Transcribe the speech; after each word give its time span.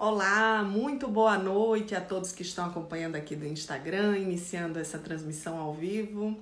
Olá, 0.00 0.62
muito 0.62 1.08
boa 1.08 1.36
noite 1.36 1.92
a 1.92 2.00
todos 2.00 2.30
que 2.30 2.42
estão 2.42 2.66
acompanhando 2.66 3.16
aqui 3.16 3.34
do 3.34 3.44
Instagram, 3.44 4.16
iniciando 4.16 4.78
essa 4.78 4.96
transmissão 4.96 5.58
ao 5.58 5.74
vivo. 5.74 6.38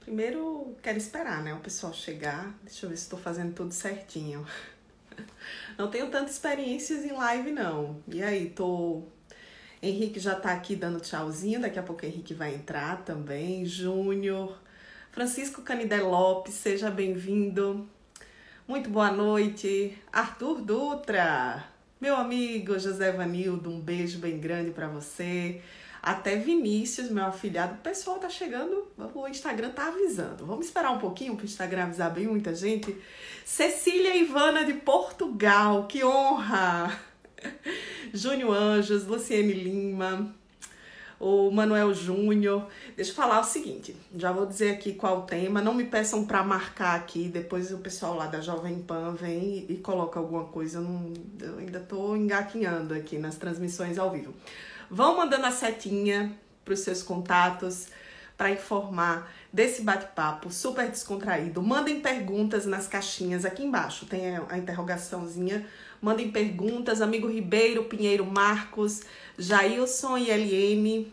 Primeiro, 0.00 0.76
quero 0.82 0.98
esperar, 0.98 1.40
né, 1.40 1.54
o 1.54 1.60
pessoal 1.60 1.94
chegar. 1.94 2.52
Deixa 2.64 2.84
eu 2.84 2.90
ver 2.90 2.96
se 2.96 3.04
estou 3.04 3.16
fazendo 3.16 3.54
tudo 3.54 3.72
certinho. 3.72 4.44
Não 5.78 5.88
tenho 5.88 6.10
tanta 6.10 6.28
experiências 6.28 7.04
em 7.04 7.12
live, 7.12 7.52
não. 7.52 8.02
E 8.08 8.20
aí, 8.20 8.50
tô. 8.50 9.04
Henrique 9.80 10.18
já 10.18 10.34
tá 10.34 10.50
aqui 10.50 10.74
dando 10.74 10.98
tchauzinho, 10.98 11.60
daqui 11.60 11.78
a 11.78 11.82
pouco 11.82 12.04
Henrique 12.04 12.34
vai 12.34 12.56
entrar 12.56 13.04
também. 13.04 13.64
Júnior. 13.64 14.58
Francisco 15.12 15.62
Canidé 15.62 16.00
Lopes, 16.00 16.54
seja 16.54 16.90
bem-vindo. 16.90 17.88
Muito 18.66 18.90
boa 18.90 19.12
noite. 19.12 19.96
Arthur 20.12 20.60
Dutra. 20.60 21.73
Meu 22.04 22.16
amigo 22.16 22.78
José 22.78 23.10
Vanildo, 23.12 23.70
um 23.70 23.80
beijo 23.80 24.18
bem 24.18 24.38
grande 24.38 24.70
para 24.72 24.86
você. 24.88 25.62
Até 26.02 26.36
Vinícius, 26.36 27.08
meu 27.08 27.24
afilhado. 27.24 27.76
O 27.76 27.78
pessoal 27.78 28.18
tá 28.18 28.28
chegando, 28.28 28.86
o 29.14 29.26
Instagram 29.26 29.70
tá 29.70 29.86
avisando. 29.86 30.44
Vamos 30.44 30.66
esperar 30.66 30.90
um 30.90 30.98
pouquinho 30.98 31.34
para 31.34 31.44
o 31.44 31.46
Instagram 31.46 31.84
avisar 31.84 32.12
bem 32.12 32.26
muita 32.26 32.54
gente. 32.54 32.94
Cecília 33.42 34.14
Ivana 34.14 34.66
de 34.66 34.74
Portugal, 34.74 35.86
que 35.86 36.04
honra! 36.04 36.94
Júnior 38.12 38.54
Anjos, 38.54 39.06
Luciene 39.06 39.54
Lima, 39.54 40.30
o 41.24 41.50
Manuel 41.50 41.94
Júnior. 41.94 42.66
Deixa 42.94 43.10
eu 43.10 43.14
falar 43.14 43.40
o 43.40 43.44
seguinte, 43.44 43.96
já 44.14 44.30
vou 44.30 44.44
dizer 44.44 44.72
aqui 44.72 44.92
qual 44.92 45.20
o 45.20 45.22
tema, 45.22 45.62
não 45.62 45.72
me 45.72 45.84
peçam 45.84 46.26
para 46.26 46.44
marcar 46.44 46.96
aqui, 46.96 47.30
depois 47.30 47.72
o 47.72 47.78
pessoal 47.78 48.14
lá 48.14 48.26
da 48.26 48.42
Jovem 48.42 48.78
Pan 48.80 49.14
vem 49.14 49.64
e, 49.66 49.76
coloca 49.78 50.20
alguma 50.20 50.44
coisa, 50.44 50.78
eu, 50.78 50.82
não, 50.82 51.14
eu 51.40 51.58
ainda 51.58 51.80
tô 51.80 52.14
engaquinhando 52.14 52.92
aqui 52.92 53.16
nas 53.16 53.36
transmissões 53.36 53.96
ao 53.96 54.10
vivo. 54.10 54.34
Vão 54.90 55.16
mandando 55.16 55.46
a 55.46 55.50
setinha 55.50 56.30
para 56.62 56.74
os 56.74 56.80
seus 56.80 57.02
contatos 57.02 57.88
para 58.36 58.50
informar 58.50 59.32
desse 59.50 59.80
bate-papo 59.80 60.50
super 60.50 60.90
descontraído. 60.90 61.62
Mandem 61.62 62.00
perguntas 62.00 62.66
nas 62.66 62.86
caixinhas 62.86 63.46
aqui 63.46 63.62
embaixo, 63.64 64.04
tem 64.04 64.36
a 64.36 64.58
interrogaçãozinha. 64.58 65.64
Mandem 66.04 66.30
perguntas, 66.30 67.00
amigo 67.00 67.26
Ribeiro, 67.26 67.84
Pinheiro 67.84 68.26
Marcos, 68.26 69.04
Jailson 69.38 70.18
e 70.18 70.30
LM. 70.30 71.10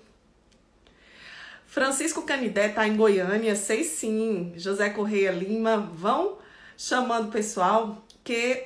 Francisco 1.65 2.23
Canidé 2.23 2.67
tá 2.67 2.85
em 2.85 2.97
Goiânia, 2.97 3.55
sei 3.55 3.85
sim. 3.85 4.51
José 4.57 4.89
Correia 4.89 5.31
Lima, 5.31 5.77
vão 5.77 6.39
chamando 6.75 7.29
o 7.29 7.31
pessoal 7.31 8.03
que 8.21 8.65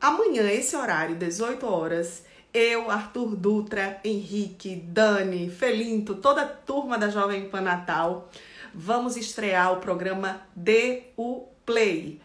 amanhã, 0.00 0.48
esse 0.48 0.76
horário, 0.76 1.16
18 1.16 1.66
horas, 1.66 2.22
eu, 2.54 2.88
Arthur 2.88 3.34
Dutra, 3.34 4.00
Henrique, 4.04 4.76
Dani, 4.76 5.50
Felinto, 5.50 6.14
toda 6.14 6.42
a 6.42 6.46
turma 6.46 6.96
da 6.96 7.08
Jovem 7.08 7.48
Pan 7.48 7.62
Natal, 7.62 8.30
vamos 8.72 9.16
estrear 9.16 9.72
o 9.72 9.80
programa 9.80 10.40
The 10.54 11.06
U 11.16 11.48
Play. 11.66 12.20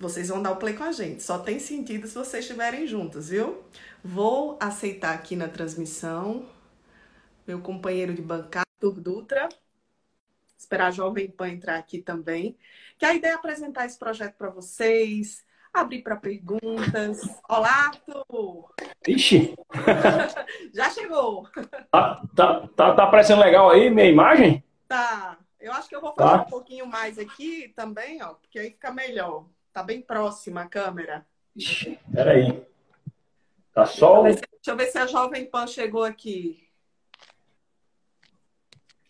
Vocês 0.00 0.30
vão 0.30 0.42
dar 0.42 0.52
o 0.52 0.56
play 0.56 0.72
com 0.74 0.84
a 0.84 0.92
gente. 0.92 1.22
Só 1.22 1.38
tem 1.38 1.58
sentido 1.58 2.08
se 2.08 2.14
vocês 2.14 2.44
estiverem 2.44 2.86
juntos, 2.86 3.28
viu? 3.28 3.62
Vou 4.02 4.56
aceitar 4.58 5.14
aqui 5.14 5.36
na 5.36 5.46
transmissão 5.46 6.48
meu 7.46 7.60
companheiro 7.60 8.14
de 8.14 8.22
bancada, 8.22 8.64
Arthur 8.76 9.00
Dutra. 9.00 9.48
Esperar 10.56 10.86
a 10.86 10.90
Jovem 10.90 11.28
Pan 11.28 11.48
entrar 11.48 11.76
aqui 11.76 12.00
também. 12.00 12.56
Que 12.96 13.04
a 13.04 13.12
ideia 13.12 13.32
é 13.32 13.34
apresentar 13.34 13.84
esse 13.84 13.98
projeto 13.98 14.36
para 14.36 14.48
vocês, 14.48 15.44
abrir 15.72 16.02
para 16.02 16.16
perguntas. 16.16 17.20
Olá, 17.46 17.88
Arthur! 17.88 18.72
Ixi! 19.06 19.54
Já 20.72 20.88
chegou! 20.90 21.46
Tá, 21.90 22.22
tá, 22.34 22.68
tá, 22.68 22.94
tá 22.94 23.04
aparecendo 23.04 23.40
legal 23.42 23.68
aí 23.68 23.90
minha 23.90 24.08
imagem? 24.08 24.64
Tá. 24.88 25.36
Eu 25.60 25.72
acho 25.72 25.90
que 25.90 25.96
eu 25.96 26.00
vou 26.00 26.14
fazer 26.14 26.38
tá. 26.38 26.42
um 26.42 26.50
pouquinho 26.50 26.86
mais 26.86 27.18
aqui 27.18 27.72
também, 27.76 28.22
ó, 28.22 28.34
porque 28.34 28.58
aí 28.58 28.70
fica 28.70 28.90
melhor. 28.90 29.44
Tá 29.72 29.82
bem 29.82 30.02
próxima 30.02 30.62
a 30.62 30.68
câmera. 30.68 31.26
Peraí. 32.12 32.64
Tá 33.72 33.86
só. 33.86 34.22
Deixa 34.22 34.40
eu 34.66 34.76
ver 34.76 34.86
se 34.86 34.98
a 34.98 35.06
Jovem 35.06 35.46
Pan 35.46 35.66
chegou 35.66 36.02
aqui. 36.02 36.68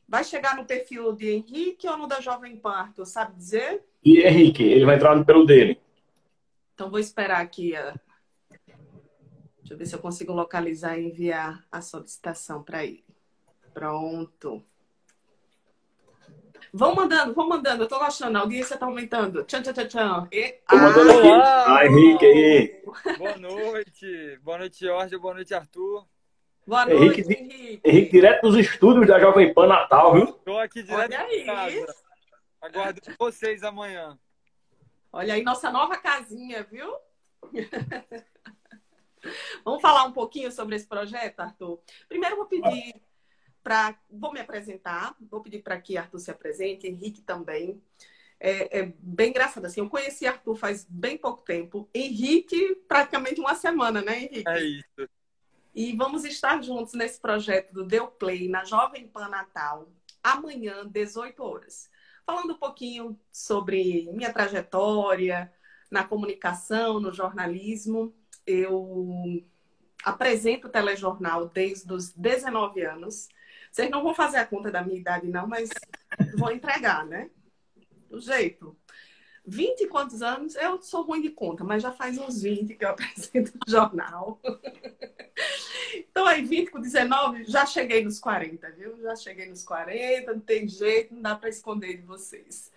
Vai 0.07 0.25
chegar 0.25 0.57
no 0.57 0.65
perfil 0.65 1.13
de 1.13 1.31
Henrique 1.31 1.89
ou 1.89 1.97
no 1.97 2.07
da 2.07 2.21
Jovem 2.21 2.57
Pan, 2.57 2.73
Arthur? 2.73 3.07
Sabe 3.07 3.37
dizer? 3.37 3.85
E 4.05 4.21
Henrique, 4.21 4.63
ele 4.63 4.85
vai 4.85 4.97
entrar 4.97 5.15
no 5.15 5.25
pelo 5.25 5.47
dele. 5.47 5.81
Então, 6.75 6.91
vou 6.91 6.99
esperar 6.99 7.41
aqui. 7.41 7.75
Deixa 9.59 9.75
eu 9.75 9.79
ver 9.79 9.87
se 9.87 9.95
eu 9.95 10.01
consigo 10.01 10.33
localizar 10.33 10.99
e 10.99 11.07
enviar 11.07 11.65
a 11.71 11.81
solicitação 11.81 12.63
para 12.63 12.85
ele. 12.85 13.05
Pronto. 13.73 14.65
Vão 16.73 16.95
mandando, 16.95 17.35
vão 17.35 17.49
mandando. 17.49 17.85
Eu 17.85 17.89
tô 17.89 17.99
gostando. 17.99 18.39
A 18.39 18.43
audiência 18.43 18.77
tá 18.77 18.87
aumentando. 18.87 19.45
Tchan, 19.45 19.63
tchan, 19.63 19.73
tchan, 19.73 19.89
tchan. 19.89 20.29
E... 20.33 20.59
Ah, 20.69 21.77
Ai, 21.79 21.89
Henrique 21.89 22.25
aí. 22.25 22.83
Boa 23.19 23.37
noite. 23.37 24.39
Boa 24.43 24.59
noite, 24.59 24.85
Jorge. 24.85 25.19
Boa 25.19 25.35
noite, 25.35 25.55
Arthur. 25.55 26.07
Boa 26.67 26.87
noite, 26.87 27.21
Henrique. 27.23 27.33
Henrique, 27.33 27.81
Henrique 27.85 28.13
direto 28.13 28.43
dos 28.43 28.57
estúdios 28.57 29.07
da 29.07 29.19
Jovem 29.19 29.53
Pan 29.53 29.67
Natal, 29.67 30.15
viu? 30.15 30.33
Tô 30.33 30.59
aqui 30.59 30.83
direto 30.83 31.13
Olha 31.13 31.21
aí. 31.21 31.45
casa. 31.45 31.95
Aguardo 32.61 33.01
vocês 33.19 33.65
amanhã. 33.65 34.19
Olha 35.13 35.35
aí, 35.35 35.43
nossa 35.43 35.73
nova 35.73 35.97
casinha, 35.97 36.63
viu? 36.63 36.95
Vamos 39.65 39.83
falar 39.83 40.05
um 40.05 40.13
pouquinho 40.13 40.53
sobre 40.53 40.77
esse 40.77 40.87
projeto, 40.87 41.41
Arthur? 41.41 41.81
Primeiro, 42.09 42.37
vou 42.37 42.47
pedir 42.47 42.95
para. 43.63 43.99
Vou 44.11 44.33
me 44.33 44.41
apresentar, 44.41 45.17
vou 45.21 45.43
pedir 45.43 45.63
para 45.63 45.81
que 45.81 45.97
Arthur 45.97 46.19
se 46.19 46.31
apresente, 46.31 46.87
Henrique 46.87 47.23
também. 47.23 47.83
É, 48.39 48.81
é, 48.81 48.93
bem 48.99 49.31
engraçado 49.31 49.67
assim. 49.67 49.81
Eu 49.81 49.89
conheci 49.89 50.27
Arthur 50.27 50.57
faz 50.57 50.87
bem 50.89 51.19
pouco 51.19 51.43
tempo. 51.43 51.89
Henrique, 51.95 52.77
praticamente 52.89 53.41
uma 53.41 53.55
semana, 53.55 54.01
né, 54.01 54.25
Henrique? 54.25 54.49
É 54.49 54.63
isso. 54.63 55.11
E 55.75 55.95
vamos 55.97 56.25
estar 56.25 56.63
juntos 56.63 56.95
nesse 56.95 57.21
projeto 57.21 57.73
do 57.73 57.85
Deu 57.85 58.09
Play 58.09 58.49
na 58.49 58.65
Jovem 58.65 59.07
Pan 59.07 59.29
Natal, 59.29 59.89
amanhã, 60.23 60.87
18 60.87 61.43
horas 61.43 61.91
falando 62.31 62.53
um 62.53 62.59
pouquinho 62.59 63.19
sobre 63.33 64.09
minha 64.13 64.33
trajetória 64.33 65.53
na 65.91 66.05
comunicação, 66.05 67.01
no 67.01 67.13
jornalismo. 67.13 68.15
Eu 68.47 69.45
apresento 70.05 70.69
o 70.69 70.71
telejornal 70.71 71.49
desde 71.49 71.93
os 71.93 72.13
19 72.13 72.83
anos. 72.83 73.29
Vocês 73.71 73.91
não 73.91 74.03
vão 74.03 74.15
fazer 74.15 74.39
a 74.39 74.47
conta 74.47 74.71
da 74.71 74.83
minha 74.83 74.99
idade, 74.99 75.29
não, 75.29 75.47
mas 75.47 75.71
vou 76.37 76.51
entregar, 76.51 77.07
né? 77.07 77.31
Do 78.09 78.21
jeito. 78.21 78.77
20 79.47 79.81
e 79.81 79.89
quantos 79.89 80.23
anos? 80.23 80.55
Eu 80.55 80.81
sou 80.83 81.03
ruim 81.03 81.23
de 81.23 81.31
conta, 81.31 81.65
mas 81.65 81.83
já 81.83 81.93
faz 81.93 82.19
uns 82.19 82.43
20 82.43 82.75
que 82.75 82.85
eu 82.85 82.91
apresento 82.91 83.53
o 83.67 83.71
jornal. 83.71 84.41
então, 85.95 86.27
aí, 86.27 86.45
20 86.45 86.71
com 86.71 86.81
19, 86.81 87.45
já 87.45 87.65
cheguei 87.65 88.05
nos 88.05 88.19
40, 88.19 88.71
viu? 88.73 89.01
Já 89.01 89.17
cheguei 89.17 89.49
nos 89.49 89.65
40, 89.65 90.35
não 90.35 90.41
tem 90.41 90.69
jeito, 90.69 91.15
não 91.15 91.23
dá 91.23 91.35
para 91.35 91.49
esconder 91.49 91.97
de 91.97 92.03
vocês. 92.03 92.71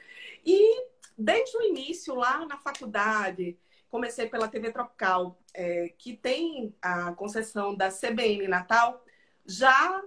E 0.45 0.85
desde 1.17 1.57
o 1.57 1.61
início, 1.61 2.15
lá 2.15 2.45
na 2.45 2.57
faculdade, 2.57 3.57
comecei 3.89 4.27
pela 4.27 4.47
TV 4.47 4.71
Tropical, 4.71 5.39
é, 5.53 5.93
que 5.97 6.17
tem 6.17 6.75
a 6.81 7.13
concessão 7.13 7.75
da 7.75 7.89
CBN 7.89 8.47
Natal, 8.47 9.03
já 9.45 10.01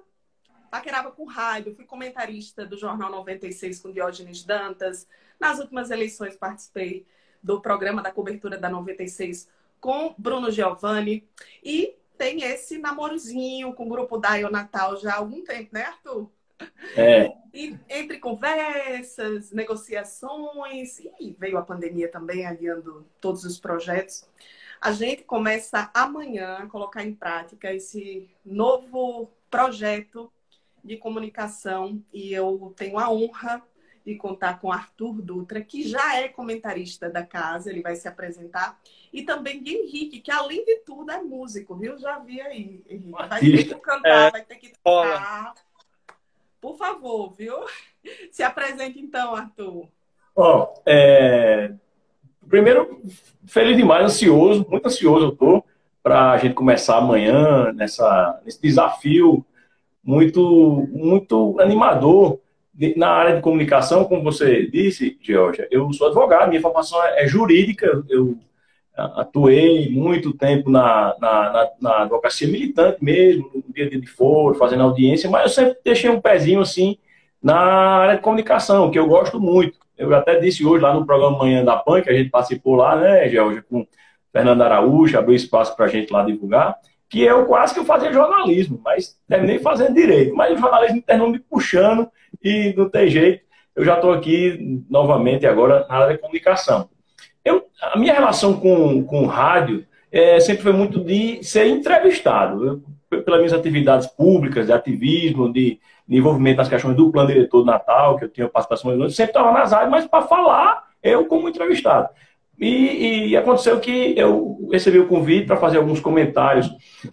paquerava 0.77 1.11
com 1.11 1.25
rádio, 1.25 1.75
fui 1.75 1.87
comentarista 1.87 2.67
do 2.67 2.77
Jornal 2.77 3.11
96 3.11 3.81
com 3.81 3.91
Diógenes 3.91 4.45
Dantas. 4.45 5.09
Nas 5.41 5.59
últimas 5.59 5.91
eleições 5.91 6.37
participei 6.37 7.07
do 7.43 7.63
programa 7.63 8.03
da 8.03 8.13
cobertura 8.13 8.59
da 8.59 8.69
96 8.69 9.49
com 9.81 10.15
Bruno 10.19 10.51
Giovanni. 10.51 11.27
E 11.65 11.95
tem 12.19 12.43
esse 12.43 12.77
namorozinho 12.77 13.73
com 13.73 13.87
o 13.87 13.89
grupo 13.89 14.19
Daio 14.19 14.51
Natal 14.51 14.99
já 14.99 15.15
há 15.15 15.17
algum 15.17 15.43
tempo, 15.43 15.71
né, 15.73 15.85
Arthur? 15.85 16.31
É. 16.95 17.33
E 17.55 17.79
entre 17.89 18.19
conversas, 18.19 19.53
negociações, 19.53 20.99
e 21.19 21.35
veio 21.39 21.57
a 21.57 21.63
pandemia 21.63 22.11
também 22.11 22.47
aliando 22.47 23.07
todos 23.19 23.45
os 23.45 23.59
projetos, 23.59 24.29
a 24.79 24.93
gente 24.93 25.23
começa 25.23 25.91
amanhã 25.95 26.59
a 26.59 26.67
colocar 26.67 27.03
em 27.03 27.15
prática 27.15 27.73
esse 27.73 28.29
novo 28.45 29.31
projeto 29.51 30.31
de 30.87 30.97
comunicação 30.97 32.03
e 32.13 32.33
eu 32.33 32.73
tenho 32.77 32.99
a 32.99 33.11
honra 33.11 33.63
de 34.07 34.15
contar 34.15 34.61
com 34.61 34.71
Arthur 34.71 35.21
Dutra, 35.21 35.61
que 35.61 35.83
já 35.83 36.17
é 36.17 36.29
comentarista 36.29 37.11
da 37.11 37.27
casa, 37.27 37.69
ele 37.69 37.83
vai 37.83 37.97
se 37.97 38.07
apresentar, 38.07 38.79
e 39.13 39.23
também 39.23 39.61
de 39.61 39.75
Henrique, 39.75 40.21
que 40.21 40.31
além 40.31 40.65
de 40.65 40.77
tudo 40.87 41.11
é 41.11 41.21
músico, 41.21 41.75
viu? 41.75 41.99
Já 41.99 42.21
vi 42.21 42.41
aí, 42.41 42.85
Henrique. 42.89 43.11
Vai 43.11 43.41
ter 43.41 43.65
que 43.65 43.75
cantar, 43.75 44.29
é. 44.29 44.31
vai 44.31 44.45
ter 44.45 44.57
que 44.57 44.73
tocar. 44.83 45.55
Por 46.61 46.77
favor, 46.77 47.35
viu? 47.35 47.57
Se 48.31 48.45
apresente 48.45 49.01
então, 49.01 49.35
Arthur. 49.35 49.89
Ó, 50.37 50.73
é... 50.87 51.73
primeiro, 52.49 53.03
feliz 53.45 53.77
demais, 53.77 54.05
ansioso, 54.05 54.65
muito 54.71 54.87
ansioso 54.87 55.27
eu 55.27 55.37
tô 55.37 55.65
para 56.01 56.31
a 56.31 56.39
gente 56.39 56.55
começar 56.55 56.99
amanhã 56.99 57.73
nessa, 57.73 58.41
nesse 58.45 58.63
desafio 58.63 59.45
muito, 60.07 60.87
muito 60.93 61.57
animador 61.61 62.39
na 62.97 63.09
área 63.09 63.37
de 63.37 63.43
comunicação, 63.43 64.05
como 64.05 64.23
você 64.23 64.67
disse, 64.71 65.19
Georgia. 65.21 65.67
Eu 65.71 65.93
sou 65.93 66.07
advogado, 66.07 66.49
minha 66.49 66.61
formação 66.61 67.03
é 67.05 67.27
jurídica, 67.27 68.05
eu 68.09 68.39
atuei 68.95 69.91
muito 69.91 70.33
tempo 70.33 70.71
na, 70.71 71.15
na, 71.21 71.53
na, 71.53 71.71
na 71.81 72.03
advocacia 72.03 72.47
militante 72.47 73.03
mesmo, 73.03 73.51
no 73.53 73.75
dia 73.75 73.87
a 73.87 73.91
dia 73.91 74.01
de 74.01 74.07
foro, 74.07 74.55
fazendo 74.55 74.85
audiência, 74.85 75.29
mas 75.29 75.43
eu 75.43 75.49
sempre 75.49 75.79
deixei 75.85 76.09
um 76.09 76.21
pezinho 76.21 76.61
assim 76.61 76.97
na 77.43 77.57
área 77.57 78.17
de 78.17 78.23
comunicação, 78.23 78.91
que 78.91 78.99
eu 78.99 79.07
gosto 79.07 79.41
muito. 79.41 79.79
Eu 79.99 80.15
até 80.15 80.39
disse 80.39 80.65
hoje 80.65 80.83
lá 80.83 80.95
no 80.95 81.05
programa 81.05 81.39
Manhã 81.39 81.65
da 81.65 81.77
PAN, 81.77 82.01
que 82.01 82.11
a 82.11 82.15
gente 82.15 82.31
participou 82.31 82.77
lá, 82.77 82.97
né, 82.97 83.29
Georgia, 83.29 83.65
com 83.69 83.87
Fernando 84.33 84.63
Araújo, 84.63 85.19
abriu 85.19 85.35
espaço 85.35 85.75
para 85.75 85.87
a 85.87 85.89
gente 85.89 86.13
lá 86.13 86.23
divulgar, 86.23 86.77
que 87.09 87.23
eu 87.23 87.47
quase 87.47 87.73
que 87.73 87.81
eu 87.81 87.85
fazia 87.85 88.13
jornalismo, 88.13 88.81
mas 88.85 89.17
terminei 89.29 89.59
fazendo 89.59 89.95
direito. 89.95 90.35
Mas 90.35 90.53
o 90.53 90.61
jornalismo 90.61 91.03
terminou 91.03 91.31
me 91.31 91.39
puxando 91.39 92.09
e 92.43 92.75
não 92.77 92.89
tem 92.89 93.09
jeito. 93.09 93.45
Eu 93.75 93.85
já 93.85 93.95
estou 93.95 94.13
aqui 94.13 94.85
novamente 94.89 95.47
agora 95.47 95.87
na 95.89 95.97
área 95.97 96.15
de 96.17 96.21
comunicação. 96.21 96.89
Eu, 97.45 97.67
a 97.81 97.99
minha 97.99 98.13
relação 98.13 98.59
com, 98.59 99.05
com 99.05 99.27
rádio 99.27 99.87
é, 100.11 100.41
sempre 100.41 100.63
foi 100.63 100.73
muito 100.73 101.05
de 101.05 101.43
ser 101.45 101.67
entrevistado. 101.69 102.83
Eu, 103.09 103.23
pelas 103.23 103.39
minhas 103.39 103.53
atividades 103.53 104.07
públicas, 104.09 104.67
de 104.67 104.73
ativismo, 104.73 105.53
de, 105.53 105.79
de, 106.09 106.17
envolvimento 106.17 106.59
nas 106.59 106.69
questões 106.69 106.97
do 106.97 107.13
plano 107.13 107.29
diretor 107.29 107.61
do 107.61 107.67
Natal, 107.67 108.17
que 108.17 108.25
eu 108.25 108.29
tinha 108.29 108.49
participação, 108.49 108.91
eu 108.91 109.11
sempre 109.11 109.31
estava 109.31 109.53
nas 109.53 109.73
áreas, 109.73 109.91
mas 109.91 110.07
para 110.07 110.27
falar, 110.27 110.85
eu 111.03 111.27
como 111.27 111.49
entrevistado. 111.49 112.09
E, 112.59 113.29
e, 113.29 113.37
aconteceu 113.37 113.79
que 113.79 114.15
eu 114.17 114.69
recebi 114.73 114.99
o 114.99 115.07
convite 115.07 115.47
para 115.47 115.59
fazer 115.59 115.77
alguns 115.77 116.01
comentários 116.01 116.71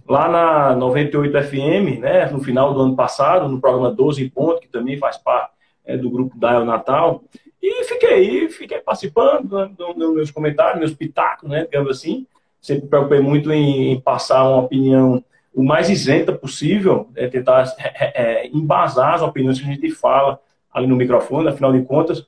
lá 0.08 0.30
na 0.30 0.76
98 0.76 1.44
FM, 1.44 2.00
né, 2.00 2.26
no 2.28 2.42
final 2.42 2.74
do 2.74 2.82
ano 2.82 2.96
passado, 2.96 3.50
no 3.50 3.60
programa 3.60 3.92
12 3.92 4.24
em 4.24 4.30
Ponto, 4.30 4.62
que 4.62 4.70
também 4.70 4.98
faz 4.98 5.18
parte 5.18 5.52
é, 5.86 5.98
do 5.98 6.10
grupo 6.10 6.40
Dial 6.40 6.64
Natal. 6.64 7.24
E 7.62 7.84
fiquei, 7.84 8.50
fiquei 8.50 8.80
participando 8.80 9.58
né, 9.58 9.72
dos 9.78 9.96
do 9.96 10.14
meus 10.14 10.32
comentários, 10.32 10.80
meus 10.80 10.94
pitacos, 10.94 11.50
né, 11.50 11.66
digamos 11.66 11.90
assim. 11.92 12.26
Sempre 12.62 12.84
me 12.84 12.90
preocupei 12.90 13.20
muito 13.20 13.52
em, 13.52 14.00
passar 14.00 14.48
uma 14.48 14.62
opinião 14.62 15.24
o 15.54 15.64
mais 15.64 15.90
isenta 15.90 16.34
possível, 16.34 17.10
é, 17.16 17.28
tentar 17.28 17.64
é, 17.78 18.44
é, 18.44 18.48
embasar 18.48 19.14
as 19.14 19.22
opiniões 19.22 19.60
que 19.60 19.70
a 19.70 19.72
gente 19.72 19.92
fala 19.92 20.40
ali 20.74 20.88
no 20.88 20.96
microfone, 20.96 21.48
afinal 21.48 21.72
de 21.72 21.84
contas, 21.84 22.26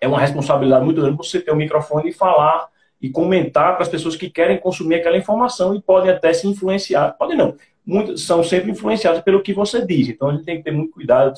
é 0.00 0.08
uma 0.08 0.18
responsabilidade 0.18 0.84
muito 0.84 1.00
grande 1.00 1.16
você 1.16 1.40
ter 1.40 1.52
um 1.52 1.56
microfone 1.56 2.10
e 2.10 2.12
falar 2.12 2.68
e 3.00 3.08
comentar 3.08 3.74
para 3.74 3.82
as 3.82 3.88
pessoas 3.88 4.16
que 4.16 4.28
querem 4.28 4.58
consumir 4.58 4.96
aquela 4.96 5.16
informação 5.16 5.74
e 5.74 5.80
podem 5.80 6.10
até 6.10 6.32
se 6.32 6.46
influenciar. 6.46 7.16
Podem 7.18 7.36
não. 7.36 7.56
Muitos 7.84 8.26
são 8.26 8.44
sempre 8.44 8.70
influenciados 8.70 9.22
pelo 9.22 9.42
que 9.42 9.54
você 9.54 9.84
diz. 9.84 10.08
Então 10.08 10.28
a 10.28 10.32
gente 10.32 10.44
tem 10.44 10.58
que 10.58 10.64
ter 10.64 10.70
muito 10.70 10.92
cuidado. 10.92 11.34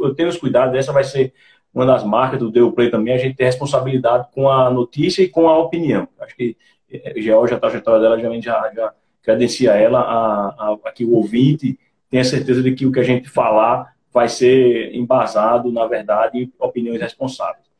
Eu 0.00 0.14
tenho 0.14 0.28
os 0.28 0.36
cuidados. 0.36 0.74
Essa 0.74 0.92
vai 0.92 1.04
ser 1.04 1.32
uma 1.74 1.84
das 1.86 2.02
marcas 2.04 2.38
do 2.38 2.50
Deu 2.50 2.72
Play 2.72 2.90
também. 2.90 3.14
A 3.14 3.18
gente 3.18 3.36
tem 3.36 3.46
responsabilidade 3.46 4.28
com 4.32 4.48
a 4.48 4.70
notícia 4.70 5.22
e 5.22 5.28
com 5.28 5.48
a 5.48 5.58
opinião. 5.58 6.08
Acho 6.20 6.34
que 6.34 6.56
eh, 6.90 7.14
Georgia, 7.18 7.56
a 7.56 7.60
trajetória 7.60 8.00
dela 8.00 8.18
já, 8.18 8.40
já, 8.40 8.72
já 8.74 8.94
credencia 9.22 9.72
ela 9.72 10.00
a, 10.00 10.46
a, 10.48 10.78
a 10.84 10.92
que 10.92 11.04
o 11.04 11.12
ouvinte 11.12 11.78
tenha 12.10 12.24
certeza 12.24 12.62
de 12.62 12.72
que 12.72 12.86
o 12.86 12.92
que 12.92 13.00
a 13.00 13.04
gente 13.04 13.28
falar 13.28 13.94
vai 14.12 14.28
ser 14.28 14.94
embasado, 14.94 15.72
na 15.72 15.86
verdade, 15.86 16.38
em 16.38 16.52
opiniões 16.58 17.00
responsáveis. 17.00 17.71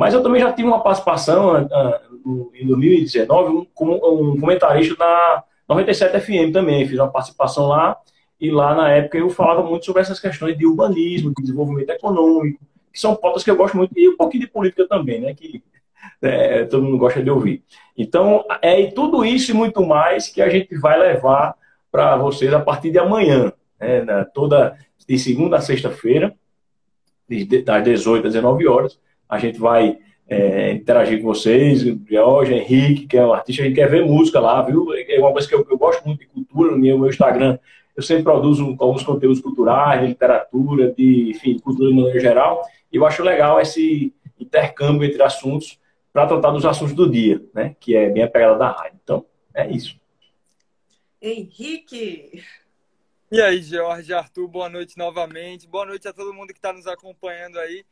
Mas 0.00 0.14
eu 0.14 0.22
também 0.22 0.40
já 0.40 0.50
tive 0.50 0.66
uma 0.66 0.82
participação 0.82 1.62
uh, 1.62 2.50
em 2.54 2.66
2019 2.66 3.50
um, 3.50 3.66
como 3.74 4.30
um 4.30 4.40
comentarista 4.40 4.96
da 4.96 5.44
97 5.68 6.18
FM 6.18 6.54
também. 6.54 6.88
Fiz 6.88 6.98
uma 6.98 7.12
participação 7.12 7.66
lá 7.66 7.98
e 8.40 8.50
lá 8.50 8.74
na 8.74 8.90
época 8.90 9.18
eu 9.18 9.28
falava 9.28 9.62
muito 9.62 9.84
sobre 9.84 10.00
essas 10.00 10.18
questões 10.18 10.56
de 10.56 10.64
urbanismo, 10.64 11.34
de 11.36 11.42
desenvolvimento 11.42 11.90
econômico, 11.90 12.64
que 12.90 12.98
são 12.98 13.14
pautas 13.14 13.44
que 13.44 13.50
eu 13.50 13.56
gosto 13.56 13.76
muito, 13.76 13.92
e 13.94 14.08
um 14.08 14.16
pouquinho 14.16 14.46
de 14.46 14.50
política 14.50 14.88
também, 14.88 15.20
né? 15.20 15.34
Que 15.34 15.62
é, 16.22 16.64
todo 16.64 16.82
mundo 16.82 16.96
gosta 16.96 17.22
de 17.22 17.30
ouvir. 17.30 17.62
Então, 17.94 18.42
é 18.62 18.86
tudo 18.86 19.22
isso 19.22 19.50
e 19.50 19.54
muito 19.54 19.84
mais 19.84 20.30
que 20.30 20.40
a 20.40 20.48
gente 20.48 20.78
vai 20.78 20.98
levar 20.98 21.54
para 21.92 22.16
vocês 22.16 22.54
a 22.54 22.60
partir 22.60 22.90
de 22.90 22.98
amanhã, 22.98 23.52
né, 23.78 24.24
toda 24.32 24.78
de 25.06 25.18
segunda 25.18 25.58
a 25.58 25.60
sexta-feira, 25.60 26.34
das 27.66 27.84
18 27.84 28.28
às 28.28 28.32
19 28.32 28.66
horas 28.66 28.98
a 29.30 29.38
gente 29.38 29.58
vai 29.58 29.98
é, 30.28 30.72
interagir 30.72 31.20
com 31.20 31.28
vocês, 31.28 31.82
George, 32.08 32.52
Henrique, 32.52 33.06
que 33.06 33.16
é 33.16 33.24
um 33.24 33.32
artista, 33.32 33.62
a 33.62 33.66
gente 33.66 33.76
quer 33.76 33.88
ver 33.88 34.04
música 34.04 34.40
lá, 34.40 34.60
viu? 34.62 34.88
É 34.92 35.18
uma 35.18 35.32
coisa 35.32 35.48
que 35.48 35.54
eu, 35.54 35.66
eu 35.70 35.78
gosto 35.78 36.04
muito 36.04 36.20
de 36.20 36.26
cultura, 36.26 36.72
no 36.72 36.78
meu, 36.78 36.98
meu 36.98 37.08
Instagram 37.08 37.58
eu 38.00 38.02
sempre 38.02 38.22
produzo 38.22 38.76
alguns 38.78 39.02
conteúdos 39.02 39.40
culturais, 39.40 40.00
de 40.00 40.06
literatura, 40.08 40.90
de, 40.90 41.30
enfim, 41.30 41.58
cultura 41.58 41.90
no 41.90 42.18
geral, 42.18 42.62
e 42.90 42.96
eu 42.96 43.06
acho 43.06 43.22
legal 43.22 43.60
esse 43.60 44.14
intercâmbio 44.38 45.06
entre 45.06 45.22
assuntos 45.22 45.78
para 46.10 46.26
tratar 46.26 46.50
dos 46.50 46.64
assuntos 46.64 46.94
do 46.94 47.10
dia, 47.10 47.44
né? 47.54 47.76
Que 47.78 47.94
é 47.94 48.08
bem 48.08 48.22
a 48.22 48.30
pegada 48.30 48.56
da 48.56 48.70
rádio. 48.70 48.98
Então, 49.02 49.26
é 49.54 49.70
isso. 49.70 50.00
Henrique! 51.20 52.42
E 53.30 53.40
aí, 53.40 53.62
Jorge, 53.62 54.14
Arthur, 54.14 54.48
boa 54.48 54.68
noite 54.70 54.96
novamente. 54.96 55.68
Boa 55.68 55.84
noite 55.84 56.08
a 56.08 56.12
todo 56.12 56.32
mundo 56.32 56.48
que 56.48 56.58
está 56.58 56.72
nos 56.72 56.86
acompanhando 56.86 57.58
aí. 57.58 57.84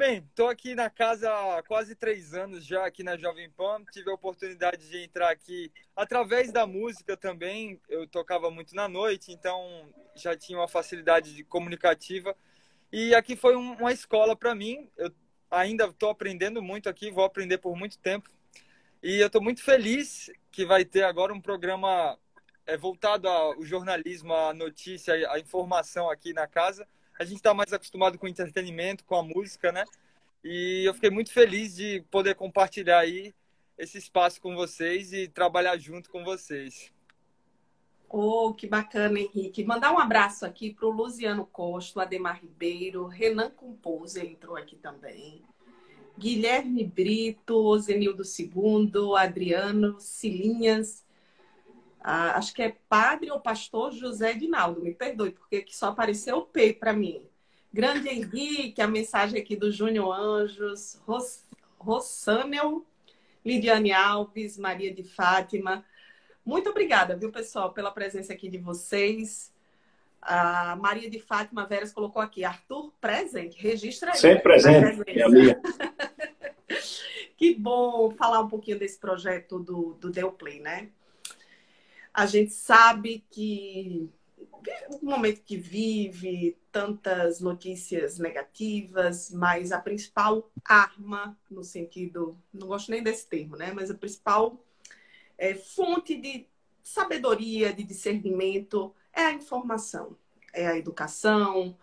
Bem, 0.00 0.24
estou 0.30 0.48
aqui 0.48 0.74
na 0.74 0.88
casa 0.88 1.30
há 1.30 1.62
quase 1.62 1.94
três 1.94 2.32
anos 2.32 2.64
já, 2.64 2.86
aqui 2.86 3.02
na 3.02 3.18
Jovem 3.18 3.50
Pan. 3.50 3.84
Tive 3.92 4.10
a 4.10 4.14
oportunidade 4.14 4.88
de 4.88 5.04
entrar 5.04 5.28
aqui 5.28 5.70
através 5.94 6.50
da 6.50 6.66
música 6.66 7.18
também. 7.18 7.78
Eu 7.86 8.06
tocava 8.06 8.50
muito 8.50 8.74
na 8.74 8.88
noite, 8.88 9.30
então 9.30 9.92
já 10.16 10.34
tinha 10.34 10.58
uma 10.58 10.66
facilidade 10.66 11.34
de 11.34 11.44
comunicativa. 11.44 12.34
E 12.90 13.14
aqui 13.14 13.36
foi 13.36 13.54
um, 13.54 13.74
uma 13.74 13.92
escola 13.92 14.34
para 14.34 14.54
mim. 14.54 14.88
Eu 14.96 15.12
ainda 15.50 15.84
estou 15.84 16.08
aprendendo 16.08 16.62
muito 16.62 16.88
aqui, 16.88 17.10
vou 17.10 17.22
aprender 17.22 17.58
por 17.58 17.76
muito 17.76 17.98
tempo. 17.98 18.30
E 19.02 19.20
eu 19.20 19.26
estou 19.26 19.42
muito 19.42 19.62
feliz 19.62 20.30
que 20.50 20.64
vai 20.64 20.82
ter 20.82 21.02
agora 21.02 21.34
um 21.34 21.42
programa 21.42 22.18
é, 22.64 22.74
voltado 22.74 23.28
ao 23.28 23.62
jornalismo, 23.62 24.32
à 24.32 24.54
notícia, 24.54 25.12
à 25.30 25.38
informação 25.38 26.08
aqui 26.08 26.32
na 26.32 26.46
casa 26.46 26.88
a 27.20 27.24
gente 27.24 27.36
está 27.36 27.52
mais 27.52 27.70
acostumado 27.70 28.18
com 28.18 28.24
o 28.24 28.28
entretenimento, 28.30 29.04
com 29.04 29.14
a 29.14 29.22
música, 29.22 29.70
né? 29.70 29.84
E 30.42 30.84
eu 30.86 30.94
fiquei 30.94 31.10
muito 31.10 31.30
feliz 31.30 31.76
de 31.76 32.02
poder 32.10 32.34
compartilhar 32.34 33.00
aí 33.00 33.34
esse 33.76 33.98
espaço 33.98 34.40
com 34.40 34.56
vocês 34.56 35.12
e 35.12 35.28
trabalhar 35.28 35.76
junto 35.76 36.08
com 36.08 36.24
vocês. 36.24 36.90
Oh, 38.08 38.54
que 38.54 38.66
bacana, 38.66 39.20
Henrique. 39.20 39.62
Mandar 39.62 39.92
um 39.92 39.98
abraço 39.98 40.46
aqui 40.46 40.72
para 40.72 40.86
o 40.86 40.90
Luciano 40.90 41.44
Costa, 41.44 42.00
Ademar 42.00 42.40
Ribeiro, 42.40 43.06
Renan 43.06 43.50
Composer 43.50 44.24
entrou 44.24 44.56
aqui 44.56 44.76
também. 44.76 45.42
Guilherme 46.18 46.84
Brito, 46.84 47.78
Zenildo 47.80 48.22
II, 48.22 49.14
Adriano, 49.18 50.00
Cilinhas, 50.00 51.04
ah, 52.02 52.36
acho 52.36 52.54
que 52.54 52.62
é 52.62 52.76
padre 52.88 53.30
ou 53.30 53.40
pastor 53.40 53.92
José 53.92 54.32
Dinaldo, 54.32 54.80
me 54.80 54.94
perdoe, 54.94 55.32
porque 55.32 55.56
aqui 55.56 55.76
só 55.76 55.88
apareceu 55.88 56.38
o 56.38 56.46
P 56.46 56.72
para 56.72 56.92
mim. 56.92 57.22
Grande 57.72 58.08
Henrique, 58.08 58.80
a 58.80 58.88
mensagem 58.88 59.40
aqui 59.40 59.54
do 59.54 59.70
Júnior 59.70 60.12
Anjos, 60.12 61.00
Ros, 61.06 61.44
Rossanel, 61.78 62.84
Lidiane 63.44 63.92
Alves, 63.92 64.56
Maria 64.58 64.92
de 64.92 65.04
Fátima. 65.04 65.84
Muito 66.44 66.70
obrigada, 66.70 67.16
viu, 67.16 67.30
pessoal, 67.30 67.72
pela 67.72 67.90
presença 67.90 68.32
aqui 68.32 68.48
de 68.48 68.58
vocês. 68.58 69.52
A 70.22 70.76
Maria 70.76 71.08
de 71.08 71.18
Fátima 71.18 71.66
Veras 71.66 71.92
colocou 71.92 72.20
aqui, 72.20 72.44
Arthur 72.44 72.92
presente, 73.00 73.60
registra 73.60 74.12
aí. 74.12 74.18
Sempre 74.18 74.42
presente, 74.42 75.04
minha 75.04 75.60
que 77.36 77.54
bom 77.54 78.10
falar 78.10 78.40
um 78.40 78.48
pouquinho 78.48 78.78
desse 78.78 78.98
projeto 78.98 79.58
do, 79.58 79.94
do 79.94 80.10
Deu 80.10 80.30
Play, 80.32 80.60
né? 80.60 80.90
A 82.12 82.26
gente 82.26 82.52
sabe 82.52 83.24
que 83.30 84.10
o 85.00 85.04
momento 85.04 85.42
que 85.42 85.56
vive, 85.56 86.58
tantas 86.70 87.40
notícias 87.40 88.18
negativas, 88.18 89.30
mas 89.30 89.72
a 89.72 89.80
principal 89.80 90.50
arma, 90.64 91.38
no 91.50 91.64
sentido, 91.64 92.36
não 92.52 92.68
gosto 92.68 92.90
nem 92.90 93.02
desse 93.02 93.26
termo, 93.26 93.56
né? 93.56 93.72
Mas 93.72 93.90
a 93.90 93.94
principal 93.94 94.62
é, 95.38 95.54
fonte 95.54 96.16
de 96.16 96.46
sabedoria, 96.82 97.72
de 97.72 97.84
discernimento 97.84 98.94
é 99.12 99.22
a 99.22 99.32
informação, 99.32 100.16
é 100.52 100.66
a 100.66 100.76
educação, 100.76 101.76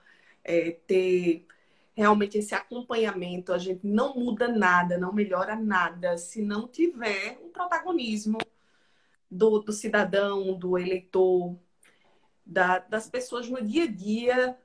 é 0.44 0.72
ter 0.72 1.46
realmente 1.96 2.38
esse 2.38 2.54
acompanhamento. 2.54 3.52
A 3.52 3.58
gente 3.58 3.86
não 3.86 4.16
muda 4.16 4.48
nada, 4.48 4.98
não 4.98 5.12
melhora 5.12 5.56
nada 5.56 6.18
se 6.18 6.42
não 6.42 6.68
tiver 6.68 7.40
um 7.44 7.50
protagonismo 7.50 8.38
do, 9.30 9.60
do 9.60 9.72
cidadão, 9.72 10.58
do 10.58 10.78
eleitor, 10.78 11.58
da, 12.46 12.80
das 12.80 13.10
pessoas 13.10 13.50
no 13.50 13.62
dia 13.62 13.84
a 13.84 13.88
dia, 13.88 14.58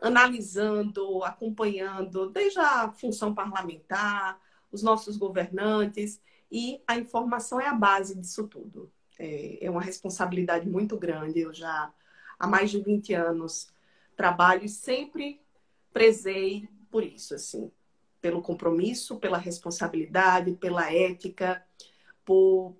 analisando, 0.00 1.22
acompanhando, 1.24 2.30
desde 2.30 2.58
a 2.58 2.90
função 2.90 3.34
parlamentar, 3.34 4.40
os 4.72 4.82
nossos 4.82 5.16
governantes, 5.16 6.20
e 6.50 6.82
a 6.86 6.96
informação 6.96 7.60
é 7.60 7.66
a 7.66 7.74
base 7.74 8.14
disso 8.14 8.46
tudo. 8.46 8.90
é, 9.18 9.64
é 9.64 9.70
uma 9.70 9.80
responsabilidade 9.82 10.68
muito 10.68 10.96
grande. 10.96 11.40
Eu 11.40 11.52
já 11.52 11.92
há 12.38 12.46
mais 12.46 12.70
de 12.70 12.80
20 12.80 13.14
anos 13.14 13.68
trabalho 14.14 14.64
e 14.64 14.68
sempre 14.68 15.40
prezei 15.92 16.68
por 16.90 17.02
isso, 17.02 17.34
assim, 17.34 17.70
pelo 18.20 18.42
compromisso, 18.42 19.18
pela 19.18 19.38
responsabilidade, 19.38 20.52
pela 20.52 20.92
ética, 20.92 21.64
por, 22.24 22.74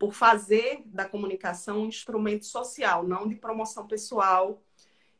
por 0.00 0.14
fazer 0.14 0.82
da 0.86 1.04
comunicação 1.04 1.82
um 1.82 1.86
instrumento 1.86 2.46
social, 2.46 3.06
não 3.06 3.28
de 3.28 3.34
promoção 3.34 3.86
pessoal. 3.86 4.62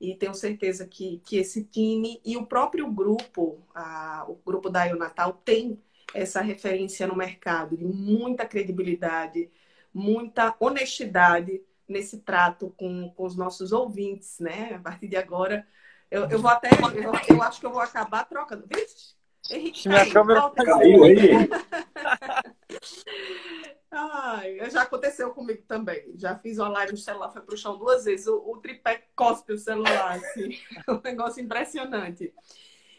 E 0.00 0.14
tenho 0.14 0.32
certeza 0.32 0.86
que, 0.86 1.20
que 1.22 1.36
esse 1.36 1.64
time 1.64 2.18
e 2.24 2.38
o 2.38 2.46
próprio 2.46 2.90
grupo, 2.90 3.62
a, 3.74 4.24
o 4.26 4.36
grupo 4.36 4.70
da 4.70 4.86
Natal, 4.94 5.34
tem 5.44 5.78
essa 6.14 6.40
referência 6.40 7.06
no 7.06 7.14
mercado 7.14 7.76
de 7.76 7.84
muita 7.84 8.46
credibilidade, 8.46 9.50
muita 9.92 10.56
honestidade 10.58 11.60
nesse 11.86 12.20
trato 12.20 12.72
com, 12.74 13.10
com 13.10 13.26
os 13.26 13.36
nossos 13.36 13.72
ouvintes, 13.72 14.40
né? 14.40 14.76
A 14.76 14.78
partir 14.78 15.08
de 15.08 15.16
agora, 15.16 15.68
eu, 16.10 16.26
eu 16.30 16.38
vou 16.38 16.50
até, 16.50 16.70
eu, 16.70 17.36
eu 17.36 17.42
acho 17.42 17.60
que 17.60 17.66
eu 17.66 17.72
vou 17.72 17.82
acabar 17.82 18.24
trocando. 18.24 18.66
Vixe, 18.66 19.14
Henrique, 19.50 19.86
Minha 19.86 20.00
caiu, 20.00 20.12
câmera 20.14 20.40
volta 20.40 20.64
Caiu 20.64 21.04
aí. 21.04 21.16
Ai, 23.90 24.70
já 24.70 24.82
aconteceu 24.82 25.32
comigo 25.32 25.62
também. 25.66 26.12
Já 26.16 26.38
fiz 26.38 26.58
uma 26.58 26.68
live 26.68 26.92
no 26.92 26.98
celular, 26.98 27.30
foi 27.32 27.42
pro 27.42 27.56
chão 27.56 27.76
duas 27.76 28.04
vezes. 28.04 28.26
O, 28.28 28.36
o 28.52 28.56
tripé 28.58 29.08
cospe 29.16 29.52
o 29.52 29.58
celular, 29.58 30.12
assim. 30.16 30.58
É 30.86 30.92
um 30.92 31.00
negócio 31.02 31.42
impressionante. 31.42 32.32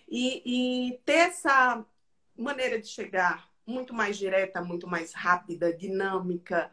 E, 0.10 0.89
e 0.89 0.98
ter 1.05 1.29
essa 1.29 1.86
maneira 2.36 2.79
de 2.79 2.88
chegar 2.88 3.50
muito 3.65 3.93
mais 3.93 4.17
direta, 4.17 4.62
muito 4.62 4.86
mais 4.88 5.13
rápida, 5.13 5.74
dinâmica. 5.74 6.69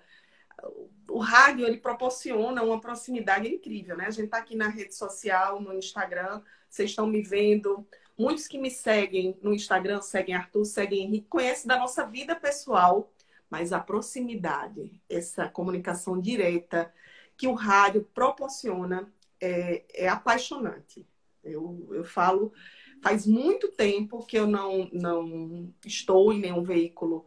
O 1.08 1.18
rádio 1.18 1.64
ele 1.64 1.76
proporciona 1.76 2.62
uma 2.64 2.80
proximidade 2.80 3.48
incrível, 3.48 3.96
né? 3.96 4.06
A 4.06 4.10
gente 4.10 4.24
está 4.24 4.38
aqui 4.38 4.56
na 4.56 4.68
rede 4.68 4.94
social, 4.96 5.60
no 5.60 5.72
Instagram, 5.72 6.42
vocês 6.68 6.90
estão 6.90 7.06
me 7.06 7.22
vendo. 7.22 7.86
Muitos 8.18 8.48
que 8.48 8.58
me 8.58 8.70
seguem 8.70 9.38
no 9.40 9.54
Instagram, 9.54 10.00
seguem 10.02 10.34
Arthur, 10.34 10.64
seguem 10.64 11.04
Henrique, 11.04 11.28
conhecem 11.28 11.68
da 11.68 11.78
nossa 11.78 12.04
vida 12.04 12.34
pessoal, 12.34 13.12
mas 13.50 13.72
a 13.72 13.80
proximidade, 13.80 15.00
essa 15.08 15.48
comunicação 15.48 16.20
direta 16.20 16.92
que 17.36 17.46
o 17.46 17.54
rádio 17.54 18.08
proporciona 18.14 19.12
é, 19.40 19.84
é 19.94 20.08
apaixonante. 20.08 21.06
Eu, 21.42 21.88
eu 21.92 22.04
falo 22.04 22.52
Faz 23.00 23.26
muito 23.26 23.68
tempo 23.68 24.24
que 24.24 24.36
eu 24.38 24.46
não, 24.46 24.88
não 24.92 25.72
estou 25.84 26.32
em 26.32 26.40
nenhum 26.40 26.62
veículo 26.62 27.26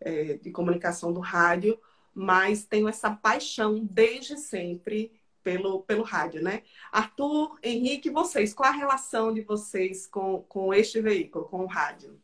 é, 0.00 0.34
de 0.34 0.50
comunicação 0.50 1.12
do 1.12 1.20
rádio, 1.20 1.78
mas 2.14 2.64
tenho 2.64 2.88
essa 2.88 3.10
paixão 3.10 3.80
desde 3.82 4.36
sempre 4.36 5.12
pelo, 5.42 5.82
pelo 5.82 6.02
rádio, 6.02 6.42
né? 6.42 6.62
Arthur, 6.92 7.58
Henrique, 7.62 8.10
vocês, 8.10 8.52
qual 8.52 8.68
a 8.68 8.72
relação 8.72 9.32
de 9.32 9.42
vocês 9.42 10.06
com, 10.06 10.42
com 10.48 10.74
este 10.74 11.00
veículo, 11.00 11.46
com 11.46 11.60
o 11.60 11.66
rádio? 11.66 12.20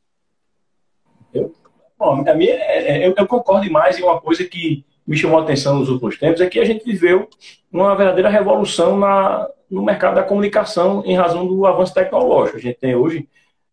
Eu, 1.32 1.54
bom, 2.02 2.28
a 2.28 2.35
minha, 2.35 2.54
é, 2.54 3.04
é, 3.04 3.06
eu, 3.06 3.14
eu 3.16 3.26
concordo 3.28 3.71
mais 3.71 3.97
em 3.97 4.02
uma 4.02 4.21
coisa 4.21 4.44
que 4.44 4.85
me 5.06 5.16
chamou 5.16 5.38
a 5.38 5.42
atenção 5.42 5.78
nos 5.78 5.88
últimos 5.88 6.18
tempos, 6.18 6.40
é 6.40 6.49
que 6.49 6.59
a 6.59 6.64
gente 6.64 6.85
viveu 6.85 7.28
uma 7.71 7.94
verdadeira 7.94 8.28
revolução 8.28 8.99
na, 8.99 9.49
no 9.71 9.85
mercado 9.85 10.16
da 10.16 10.23
comunicação 10.23 11.02
em 11.06 11.16
razão 11.16 11.47
do 11.47 11.64
avanço 11.64 11.94
tecnológico. 11.94 12.59
A 12.59 12.61
gente 12.61 12.78
tem 12.78 12.97
hoje 12.97 13.28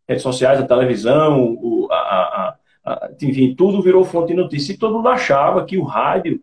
redes 0.07 0.24
sociais, 0.24 0.59
a 0.59 0.67
televisão, 0.67 1.57
o, 1.59 1.88
a, 1.91 1.95
a, 1.95 2.55
a, 2.86 3.09
enfim, 3.21 3.55
tudo 3.55 3.81
virou 3.81 4.05
fonte 4.05 4.29
de 4.29 4.39
notícia. 4.39 4.74
E 4.74 4.77
todo 4.77 4.95
mundo 4.95 5.09
achava 5.09 5.65
que 5.65 5.77
o 5.77 5.83
rádio 5.83 6.39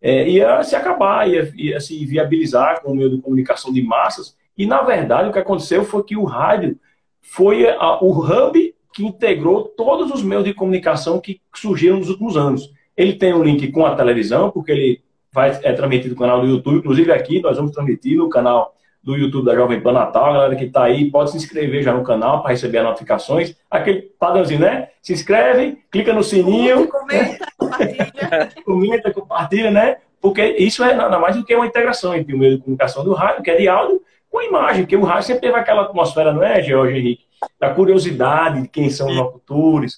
é, 0.00 0.28
ia 0.28 0.62
se 0.62 0.74
acabar, 0.74 1.28
ia, 1.28 1.50
ia 1.54 1.80
se 1.80 2.04
viabilizar 2.04 2.82
como 2.82 2.96
meio 2.96 3.10
de 3.10 3.22
comunicação 3.22 3.72
de 3.72 3.82
massas. 3.82 4.36
E, 4.56 4.66
na 4.66 4.82
verdade, 4.82 5.28
o 5.28 5.32
que 5.32 5.38
aconteceu 5.38 5.84
foi 5.84 6.02
que 6.02 6.16
o 6.16 6.24
rádio 6.24 6.78
foi 7.20 7.64
o 8.00 8.20
hub 8.20 8.65
que 8.96 9.04
integrou 9.04 9.64
todos 9.76 10.10
os 10.10 10.22
meios 10.22 10.42
de 10.42 10.54
comunicação 10.54 11.20
que 11.20 11.38
surgiram 11.54 11.98
nos 11.98 12.08
últimos 12.08 12.34
anos. 12.34 12.72
Ele 12.96 13.12
tem 13.12 13.34
um 13.34 13.42
link 13.42 13.70
com 13.70 13.84
a 13.84 13.94
televisão, 13.94 14.50
porque 14.50 14.72
ele 14.72 15.02
vai, 15.30 15.50
é 15.62 15.72
transmitido 15.74 16.14
no 16.14 16.20
canal 16.20 16.40
do 16.40 16.46
YouTube, 16.46 16.78
inclusive 16.78 17.12
aqui 17.12 17.42
nós 17.42 17.58
vamos 17.58 17.72
transmitir 17.72 18.16
no 18.16 18.30
canal 18.30 18.74
do 19.04 19.14
YouTube 19.14 19.44
da 19.44 19.54
Jovem 19.54 19.82
Pan 19.82 19.92
Natal. 19.92 20.24
A 20.24 20.32
galera 20.32 20.56
que 20.56 20.64
está 20.64 20.84
aí 20.84 21.10
pode 21.10 21.30
se 21.30 21.36
inscrever 21.36 21.82
já 21.82 21.92
no 21.92 22.02
canal 22.02 22.40
para 22.40 22.52
receber 22.52 22.78
as 22.78 22.84
notificações. 22.84 23.54
Aquele 23.70 24.00
padrãozinho, 24.18 24.60
né? 24.60 24.88
Se 25.02 25.12
inscreve, 25.12 25.78
clica 25.90 26.14
no 26.14 26.24
sininho. 26.24 26.88
Comenta, 26.88 27.46
compartilha. 27.58 28.52
comenta, 28.64 29.12
compartilha, 29.12 29.70
né? 29.70 29.96
Porque 30.22 30.42
isso 30.58 30.82
é 30.82 30.94
nada 30.94 31.18
mais 31.18 31.36
do 31.36 31.44
que 31.44 31.54
uma 31.54 31.66
integração 31.66 32.14
entre 32.14 32.34
o 32.34 32.38
meio 32.38 32.56
de 32.56 32.62
comunicação 32.62 33.04
do 33.04 33.12
rádio, 33.12 33.42
que 33.42 33.50
é 33.50 33.56
de 33.56 33.68
áudio, 33.68 34.00
com 34.36 34.40
a 34.40 34.44
imagem, 34.44 34.82
porque 34.82 34.96
o 34.96 35.02
rádio 35.02 35.28
sempre 35.28 35.42
teve 35.42 35.58
aquela 35.58 35.82
atmosfera, 35.82 36.30
não 36.30 36.42
é, 36.42 36.62
George 36.62 36.98
Henrique? 36.98 37.24
Da 37.58 37.72
curiosidade 37.72 38.60
de 38.60 38.68
quem 38.68 38.90
são 38.90 39.08
os 39.08 39.16
locutores, 39.16 39.96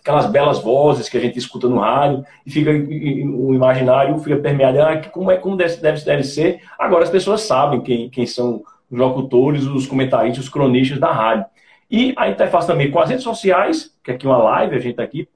aquelas 0.00 0.24
belas 0.24 0.58
vozes 0.58 1.06
que 1.06 1.18
a 1.18 1.20
gente 1.20 1.38
escuta 1.38 1.68
no 1.68 1.78
rádio 1.78 2.24
e 2.46 2.50
fica 2.50 2.70
o 2.70 3.54
imaginário 3.54 4.18
fica 4.20 4.36
permeado 4.36 4.80
ah, 4.80 4.96
como 5.10 5.30
é 5.30 5.36
como 5.36 5.56
deve, 5.56 5.76
deve, 5.76 6.02
deve 6.02 6.24
ser? 6.24 6.62
Agora 6.78 7.04
as 7.04 7.10
pessoas 7.10 7.42
sabem 7.42 7.80
quem, 7.82 8.08
quem 8.08 8.24
são 8.24 8.62
os 8.90 8.98
locutores 8.98 9.64
os 9.64 9.86
comentaristas 9.86 10.44
os 10.44 10.50
cronistas 10.50 10.98
da 10.98 11.12
rádio. 11.12 11.44
E 11.90 12.14
a 12.16 12.28
interface 12.28 12.66
também 12.66 12.90
com 12.90 13.00
as 13.00 13.10
redes 13.10 13.24
sociais 13.24 13.94
que 14.02 14.12
aqui 14.12 14.26
é 14.26 14.30
uma 14.30 14.38
live 14.38 14.76
a 14.76 14.78
gente 14.78 14.96
tá 14.96 15.02
aqui 15.02 15.28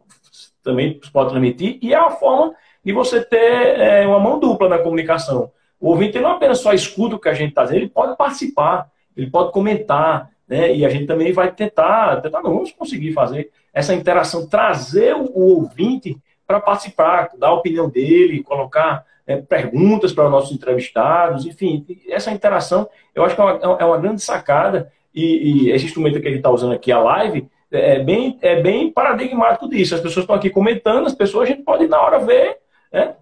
também 0.62 0.98
pode 1.12 1.30
transmitir 1.30 1.78
e 1.82 1.92
é 1.92 1.96
a 1.96 2.10
forma 2.10 2.54
de 2.82 2.92
você 2.92 3.22
ter 3.22 3.78
é, 3.78 4.06
uma 4.06 4.20
mão 4.20 4.38
dupla 4.38 4.68
na 4.68 4.78
comunicação 4.78 5.50
o 5.80 5.88
ouvinte 5.88 6.20
não 6.20 6.32
apenas 6.32 6.58
só 6.58 6.72
escuta 6.72 7.16
o 7.16 7.18
que 7.18 7.28
a 7.28 7.34
gente 7.34 7.50
está 7.50 7.62
dizendo 7.62 7.78
ele 7.78 7.88
pode 7.88 8.16
participar 8.16 8.90
ele 9.16 9.30
pode 9.30 9.52
comentar 9.52 10.30
né? 10.50 10.74
E 10.74 10.84
a 10.84 10.88
gente 10.88 11.06
também 11.06 11.32
vai 11.32 11.52
tentar, 11.52 12.20
tentar 12.20 12.42
não, 12.42 12.52
vamos 12.52 12.72
conseguir 12.72 13.12
fazer 13.12 13.52
essa 13.72 13.94
interação, 13.94 14.48
trazer 14.48 15.14
o, 15.14 15.30
ouvinte 15.32 16.18
para 16.44 16.58
participar, 16.58 17.30
dar 17.38 17.50
a 17.50 17.54
opinião 17.54 17.88
dele, 17.88 18.42
colocar 18.42 19.04
é, 19.24 19.36
perguntas 19.36 20.12
para 20.12 20.24
os 20.24 20.30
nossos 20.30 20.50
entrevistados, 20.50 21.46
enfim, 21.46 21.86
essa 22.08 22.32
interação 22.32 22.88
eu 23.14 23.24
acho 23.24 23.36
que 23.36 23.40
é 23.40 23.44
uma, 23.44 23.78
é 23.78 23.84
uma 23.84 23.98
grande 23.98 24.20
sacada 24.22 24.90
e, 25.14 25.68
e, 25.68 25.70
esse 25.70 25.84
instrumento 25.84 26.20
que 26.20 26.26
a 26.26 26.30
gente 26.30 26.40
está 26.40 26.50
usando 26.50 26.72
aqui, 26.72 26.90
a 26.90 26.98
live, 26.98 27.48
é 27.70 28.00
bem, 28.00 28.36
é 28.42 28.60
bem 28.60 28.90
paradigmático 28.90 29.68
disso. 29.68 29.94
As 29.94 30.00
pessoas 30.00 30.24
estão 30.24 30.34
aqui 30.34 30.50
comentando, 30.50 31.06
as 31.06 31.14
pessoas 31.14 31.48
a 31.48 31.52
gente 31.52 31.62
pode 31.62 31.86
na 31.86 32.00
hora 32.00 32.18
ver 32.18 32.58
né, 32.92 33.00
é, 33.02 33.14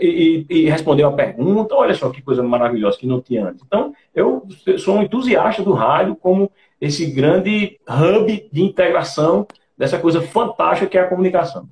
e, 0.00 0.46
e, 0.48 0.70
responder 0.70 1.04
uma 1.04 1.16
pergunta. 1.16 1.74
Olha 1.74 1.94
só 1.94 2.10
que 2.10 2.22
coisa 2.22 2.42
maravilhosa 2.42 2.98
que 2.98 3.06
não 3.06 3.20
tinha 3.20 3.46
antes. 3.46 3.62
Então, 3.66 3.94
eu 4.14 4.46
sou 4.78 4.96
um 4.96 5.02
entusiasta 5.02 5.62
do 5.62 5.72
rádio 5.72 6.16
como 6.16 6.50
esse 6.80 7.06
grande 7.06 7.78
hub 7.88 8.48
de 8.52 8.62
integração 8.62 9.46
dessa 9.76 9.98
coisa 9.98 10.22
fantástica 10.22 10.90
que 10.90 10.98
é 10.98 11.00
a 11.00 11.08
comunicação. 11.08 11.68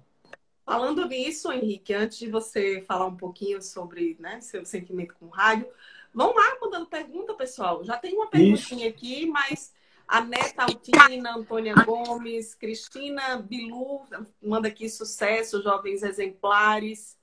Falando 0.64 1.06
nisso, 1.06 1.50
Henrique, 1.50 1.94
antes 1.94 2.18
de 2.18 2.28
você 2.28 2.84
falar 2.86 3.06
um 3.06 3.16
pouquinho 3.16 3.62
sobre 3.62 4.16
né, 4.20 4.40
seu 4.40 4.64
sentimento 4.64 5.14
com 5.18 5.26
o 5.26 5.30
rádio, 5.30 5.66
vão 6.12 6.34
lá 6.34 6.58
mandando 6.60 6.86
pergunta, 6.86 7.32
pessoal. 7.34 7.82
Já 7.84 7.96
tem 7.96 8.14
uma 8.14 8.26
perguntinha 8.28 8.86
Isso. 8.86 8.96
aqui, 8.96 9.26
mas 9.26 9.72
a 10.06 10.22
Neta 10.22 10.62
Altina, 10.62 11.36
Antônia 11.36 11.74
Gomes, 11.84 12.54
Cristina 12.54 13.36
Bilu, 13.36 14.02
manda 14.42 14.68
aqui 14.68 14.88
sucesso, 14.88 15.62
jovens 15.62 16.02
exemplares. 16.02 17.17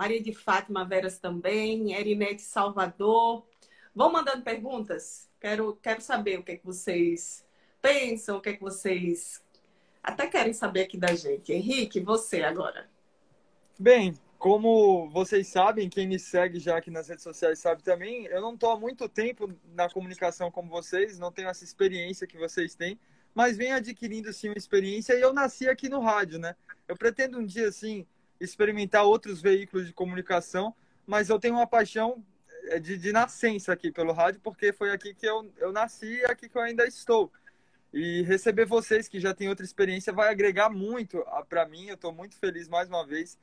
Maria 0.00 0.22
de 0.22 0.32
Fátima 0.32 0.82
Veras 0.82 1.18
também, 1.18 1.92
Erinete 1.92 2.40
Salvador. 2.40 3.46
Vão 3.94 4.10
mandando 4.10 4.42
perguntas. 4.42 5.28
Quero, 5.38 5.76
quero 5.76 6.00
saber 6.00 6.38
o 6.38 6.42
que, 6.42 6.52
é 6.52 6.56
que 6.56 6.64
vocês 6.64 7.44
pensam, 7.82 8.38
o 8.38 8.40
que, 8.40 8.48
é 8.48 8.52
que 8.54 8.62
vocês 8.62 9.42
até 10.02 10.26
querem 10.26 10.54
saber 10.54 10.84
aqui 10.84 10.96
da 10.96 11.14
gente. 11.14 11.52
Henrique, 11.52 12.00
você 12.00 12.42
agora. 12.42 12.88
Bem, 13.78 14.18
como 14.38 15.10
vocês 15.10 15.48
sabem, 15.48 15.90
quem 15.90 16.08
me 16.08 16.18
segue 16.18 16.58
já 16.58 16.78
aqui 16.78 16.90
nas 16.90 17.10
redes 17.10 17.22
sociais 17.22 17.58
sabe 17.58 17.82
também, 17.82 18.24
eu 18.24 18.40
não 18.40 18.54
estou 18.54 18.70
há 18.70 18.80
muito 18.80 19.06
tempo 19.06 19.52
na 19.74 19.90
comunicação 19.90 20.50
como 20.50 20.70
vocês, 20.70 21.18
não 21.18 21.30
tenho 21.30 21.50
essa 21.50 21.62
experiência 21.62 22.26
que 22.26 22.38
vocês 22.38 22.74
têm, 22.74 22.98
mas 23.34 23.58
venho 23.58 23.76
adquirindo 23.76 24.32
sim 24.32 24.48
uma 24.48 24.56
experiência 24.56 25.12
e 25.12 25.20
eu 25.20 25.34
nasci 25.34 25.68
aqui 25.68 25.90
no 25.90 26.00
rádio, 26.00 26.38
né? 26.38 26.56
Eu 26.88 26.96
pretendo 26.96 27.38
um 27.38 27.44
dia, 27.44 27.68
assim, 27.68 28.06
experimentar 28.40 29.04
outros 29.04 29.40
veículos 29.40 29.86
de 29.86 29.92
comunicação, 29.92 30.74
mas 31.06 31.28
eu 31.28 31.38
tenho 31.38 31.54
uma 31.54 31.66
paixão 31.66 32.24
é, 32.68 32.78
de, 32.78 32.96
de 32.96 33.12
nascença 33.12 33.72
aqui 33.72 33.92
pelo 33.92 34.12
rádio, 34.12 34.40
porque 34.42 34.72
foi 34.72 34.90
aqui 34.90 35.14
que 35.14 35.26
eu, 35.26 35.52
eu 35.58 35.70
nasci 35.70 36.20
e 36.20 36.24
aqui 36.24 36.48
que 36.48 36.56
eu 36.56 36.62
ainda 36.62 36.86
estou. 36.86 37.30
E 37.92 38.22
receber 38.22 38.64
vocês 38.66 39.08
que 39.08 39.18
já 39.18 39.34
têm 39.34 39.48
outra 39.48 39.64
experiência 39.64 40.12
vai 40.12 40.28
agregar 40.28 40.70
muito 40.70 41.24
para 41.48 41.66
mim. 41.66 41.86
Eu 41.86 41.94
estou 41.94 42.12
muito 42.12 42.36
feliz 42.36 42.68
mais 42.68 42.88
uma 42.88 43.04
vez 43.04 43.36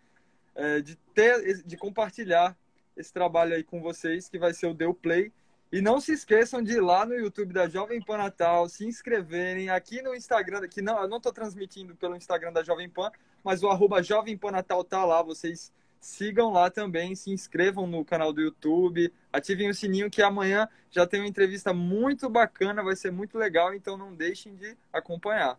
é, 0.56 0.82
de 0.82 0.96
ter, 1.13 1.63
de 1.63 1.77
compartilhar 1.77 2.58
esse 2.96 3.12
trabalho 3.12 3.54
aí 3.54 3.63
com 3.63 3.82
vocês, 3.82 4.30
que 4.30 4.39
vai 4.39 4.54
ser 4.54 4.68
o 4.68 4.74
Deu 4.74 4.94
Play. 4.94 5.32
E 5.70 5.82
não 5.82 6.00
se 6.00 6.13
esqueçam 6.13 6.63
de 6.63 6.74
ir 6.74 6.80
lá 6.80 7.06
no 7.06 7.13
YouTube 7.13 7.54
da 7.54 7.68
Jovem 7.68 8.01
Pan 8.01 8.18
Natal, 8.18 8.70
se 8.70 8.86
inscreverem 8.86 9.70
aqui 9.70 10.01
no 10.01 10.16
Instagram, 10.16 10.66
que 10.70 10.82
não, 10.82 11.01
eu 11.01 11.10
não 11.10 11.18
estou 11.18 11.34
transmitindo 11.34 11.94
pelo 11.94 12.16
Instagram 12.16 12.54
da 12.54 12.63
Jovem 12.63 12.89
Pan, 12.89 13.12
mas 13.48 13.63
o 13.63 13.70
arroba 13.70 14.04
Jovem 14.04 14.38
Pan 14.38 14.51
Natal 14.51 14.84
tá 14.84 15.06
lá, 15.06 15.24
vocês 15.24 15.72
sigam 16.01 16.51
lá 16.51 16.70
também, 16.70 17.16
se 17.16 17.32
inscrevam 17.32 17.88
no 17.88 18.04
canal 18.04 18.34
do 18.34 18.42
YouTube, 18.42 19.10
ativem 19.32 19.70
o 19.70 19.74
sininho 19.74 20.12
que 20.12 20.22
amanhã 20.22 20.68
já 20.92 21.08
tem 21.08 21.22
uma 21.22 21.30
entrevista 21.30 21.74
muito 21.74 22.30
bacana, 22.30 22.84
vai 22.84 22.94
ser 22.98 23.10
muito 23.10 23.38
legal, 23.38 23.74
então 23.74 23.96
não 23.96 24.13
deixem 24.13 24.54
de 24.54 24.75
acompanhar. 24.92 25.58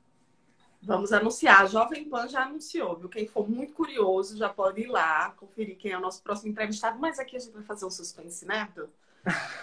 Vamos 0.83 1.14
anunciar. 1.14 1.62
A 1.62 1.66
Jovem 1.66 2.07
Pan 2.07 2.28
já 2.28 2.42
anunciou, 2.42 2.95
viu? 2.95 3.09
Quem 3.09 3.26
for 3.26 3.49
muito 3.49 3.73
curioso 3.73 4.37
já 4.37 4.50
pode 4.50 4.83
ir 4.83 4.88
lá 4.88 5.30
conferir 5.30 5.78
quem 5.78 5.92
é 5.92 5.97
o 5.97 6.02
nosso 6.02 6.23
próximo 6.23 6.50
entrevistado. 6.50 6.99
Mas 6.99 7.18
aqui 7.18 7.37
a 7.37 7.38
gente 7.38 7.54
vai 7.54 7.62
fazer 7.62 7.87
um 7.87 7.90
suspense, 7.90 8.45
né? 8.45 8.68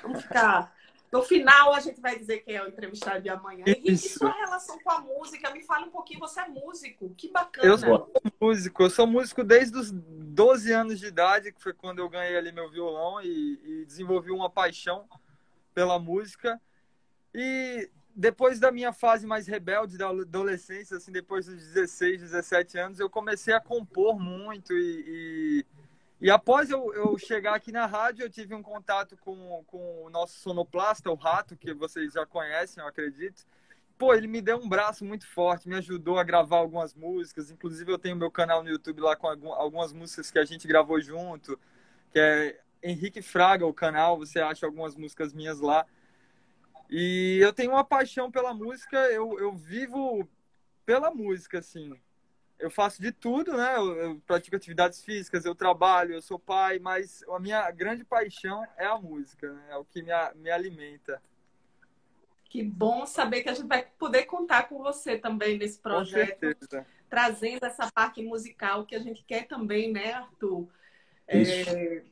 Vamos 0.01 0.23
ficar. 0.23 0.73
No 1.15 1.23
final 1.23 1.73
a 1.73 1.79
gente 1.79 2.01
vai 2.01 2.19
dizer 2.19 2.39
quem 2.39 2.55
é 2.55 2.63
o 2.63 2.67
entrevistado 2.67 3.21
de 3.21 3.29
amanhã. 3.29 3.63
Henrique, 3.65 3.93
e 3.93 3.97
sua 3.97 4.31
relação 4.31 4.77
com 4.79 4.91
a 4.91 4.99
música? 4.99 5.49
Me 5.51 5.63
fala 5.63 5.85
um 5.85 5.89
pouquinho, 5.89 6.19
você 6.19 6.41
é 6.41 6.47
músico. 6.49 7.15
Que 7.15 7.29
bacana. 7.31 7.65
Eu 7.65 7.77
sou 7.77 8.11
músico. 8.41 8.83
Eu 8.83 8.89
sou 8.89 9.07
músico 9.07 9.41
desde 9.41 9.77
os 9.77 9.91
12 9.91 10.73
anos 10.73 10.99
de 10.99 11.05
idade, 11.05 11.53
que 11.53 11.63
foi 11.63 11.71
quando 11.71 11.99
eu 11.99 12.09
ganhei 12.09 12.35
ali 12.35 12.51
meu 12.51 12.69
violão 12.69 13.21
e, 13.21 13.61
e 13.63 13.85
desenvolvi 13.85 14.29
uma 14.29 14.49
paixão 14.49 15.07
pela 15.73 15.97
música. 15.97 16.61
E 17.33 17.89
depois 18.13 18.59
da 18.59 18.69
minha 18.69 18.91
fase 18.91 19.25
mais 19.25 19.47
rebelde 19.47 19.97
da 19.97 20.09
adolescência, 20.09 20.97
assim, 20.97 21.13
depois 21.13 21.45
dos 21.45 21.55
16, 21.55 22.23
17 22.23 22.77
anos, 22.77 22.99
eu 22.99 23.09
comecei 23.09 23.53
a 23.53 23.61
compor 23.61 24.19
muito 24.19 24.73
e, 24.73 25.05
e, 25.07 25.65
e 26.25 26.31
após 26.31 26.71
eu, 26.71 26.91
eu, 26.95 27.15
chegar 27.19 27.53
aqui 27.53 27.71
na 27.71 27.85
rádio, 27.85 28.23
eu 28.25 28.29
tive 28.31 28.55
um 28.55 28.63
contato 28.63 29.15
com, 29.17 29.63
com 29.67 30.05
o 30.05 30.09
nosso 30.09 30.39
sonoplasta, 30.39 31.11
o 31.11 31.13
Rato, 31.13 31.55
que 31.55 31.71
vocês 31.71 32.13
já 32.13 32.25
conhecem, 32.25 32.81
eu 32.81 32.89
acredito. 32.89 33.45
Pô, 33.95 34.11
ele 34.11 34.25
me 34.25 34.41
deu 34.41 34.57
um 34.57 34.67
braço 34.67 35.05
muito 35.05 35.27
forte, 35.27 35.69
me 35.69 35.75
ajudou 35.75 36.17
a 36.17 36.23
gravar 36.23 36.57
algumas 36.57 36.95
músicas, 36.95 37.51
inclusive 37.51 37.91
eu 37.91 37.99
tenho 37.99 38.15
meu 38.15 38.31
canal 38.31 38.63
no 38.63 38.69
YouTube 38.69 39.01
lá 39.01 39.15
com 39.15 39.27
algumas 39.53 39.93
músicas 39.93 40.31
que 40.31 40.39
a 40.39 40.45
gente 40.45 40.67
gravou 40.67 40.99
junto, 40.99 41.59
que 42.11 42.17
é 42.17 42.59
Henrique 42.81 43.21
Fraga, 43.21 43.67
o 43.67 43.71
canal, 43.71 44.17
você 44.17 44.39
acha 44.39 44.65
algumas 44.65 44.95
músicas 44.95 45.31
minhas 45.31 45.59
lá. 45.59 45.85
E 46.89 47.37
eu 47.39 47.53
tenho 47.53 47.69
uma 47.69 47.83
paixão 47.83 48.31
pela 48.31 48.51
música, 48.51 48.97
eu, 49.11 49.37
eu 49.37 49.53
vivo 49.53 50.27
pela 50.87 51.11
música, 51.11 51.59
assim. 51.59 51.95
Eu 52.57 52.69
faço 52.69 53.01
de 53.01 53.11
tudo, 53.11 53.55
né? 53.55 53.75
Eu, 53.75 53.95
eu, 53.97 54.21
pratico 54.25 54.55
atividades 54.55 55.03
físicas, 55.03 55.45
eu 55.45 55.53
trabalho, 55.53 56.13
eu 56.13 56.21
sou 56.21 56.39
pai, 56.39 56.79
mas 56.79 57.21
a 57.29 57.39
minha 57.39 57.69
grande 57.71 58.03
paixão 58.03 58.65
é 58.77 58.85
a 58.85 58.97
música, 58.97 59.51
né? 59.51 59.67
é 59.71 59.77
o 59.77 59.85
que 59.85 60.01
me, 60.01 60.11
me 60.35 60.49
alimenta. 60.49 61.21
Que 62.49 62.63
bom 62.63 63.05
saber 63.05 63.43
que 63.43 63.49
a 63.49 63.53
gente 63.53 63.67
vai 63.67 63.85
poder 63.99 64.23
contar 64.23 64.69
com 64.69 64.77
você 64.81 65.17
também 65.17 65.57
nesse 65.57 65.77
projeto, 65.79 66.55
trazendo 67.09 67.65
essa 67.65 67.91
parte 67.91 68.23
musical 68.23 68.85
que 68.85 68.95
a 68.95 68.99
gente 68.99 69.23
quer 69.23 69.45
também, 69.45 69.91
né, 69.91 70.13
Arthur? 70.13 70.67
É, 71.27 72.03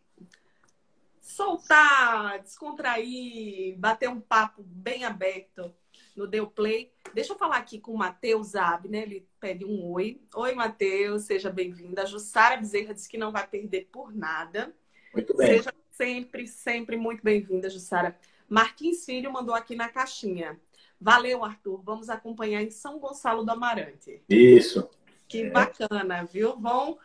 soltar, 1.21 2.41
descontrair, 2.41 3.77
bater 3.77 4.09
um 4.09 4.19
papo 4.19 4.63
bem 4.63 5.05
aberto 5.05 5.73
no 6.15 6.27
Deu 6.27 6.48
Play. 6.48 6.91
Deixa 7.13 7.34
eu 7.34 7.38
falar 7.38 7.58
aqui 7.58 7.79
com 7.79 7.93
o 7.93 7.98
Matheus 7.98 8.55
Abner, 8.55 9.03
ele 9.03 9.27
pede 9.39 9.65
um 9.65 9.91
oi. 9.91 10.22
Oi, 10.36 10.53
Matheus, 10.53 11.24
seja 11.24 11.50
bem-vinda. 11.50 12.03
A 12.03 12.05
Jussara 12.05 12.58
Bezerra 12.58 12.93
disse 12.93 13.10
que 13.10 13.17
não 13.17 13.32
vai 13.32 13.48
perder 13.48 13.89
por 13.91 14.13
nada. 14.13 14.74
Muito 15.13 15.36
bem. 15.36 15.48
Seja 15.48 15.74
sempre, 15.91 16.48
sempre 16.48 16.98
muito 16.98 17.24
bem-vinda, 17.24 17.70
Jussara. 17.70 18.17
Martins 18.50 19.05
Filho 19.05 19.32
mandou 19.32 19.53
aqui 19.55 19.75
na 19.75 19.89
caixinha. 19.89 20.60
Valeu, 21.00 21.43
Arthur. 21.43 21.82
Vamos 21.84 22.10
acompanhar 22.10 22.62
em 22.62 22.72
São 22.72 23.00
Gonçalo 23.00 23.43
do 23.43 23.51
Amarante. 23.51 24.24
Isso. 24.29 24.89
Que 25.27 25.43
é. 25.43 25.50
bacana, 25.50 26.24
viu? 26.25 26.58
Vão 26.60 26.98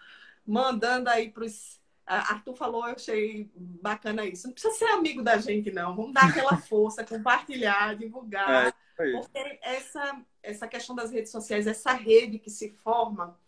mandando 0.47 1.11
aí 1.11 1.31
para 1.31 1.45
os 1.45 1.78
Arthur 2.15 2.55
falou, 2.55 2.89
eu 2.89 2.95
achei 2.95 3.51
bacana 3.55 4.25
isso. 4.25 4.47
Não 4.47 4.55
precisa 4.55 4.75
ser 4.75 4.87
amigo 4.87 5.23
da 5.23 5.37
gente, 5.37 5.71
não. 5.71 5.95
Vamos 5.95 6.15
dar 6.15 6.29
aquela 6.29 6.57
força, 6.59 7.05
compartilhar, 7.05 7.97
divulgar. 7.97 8.69
É, 8.69 9.13
porque 9.13 9.59
essa, 9.63 10.21
essa 10.43 10.67
questão 10.67 10.97
das 10.97 11.11
redes 11.13 11.31
sociais, 11.31 11.67
essa 11.67 11.93
rede 11.93 12.39
que 12.39 12.51
se 12.51 12.71
forma, 12.71 13.39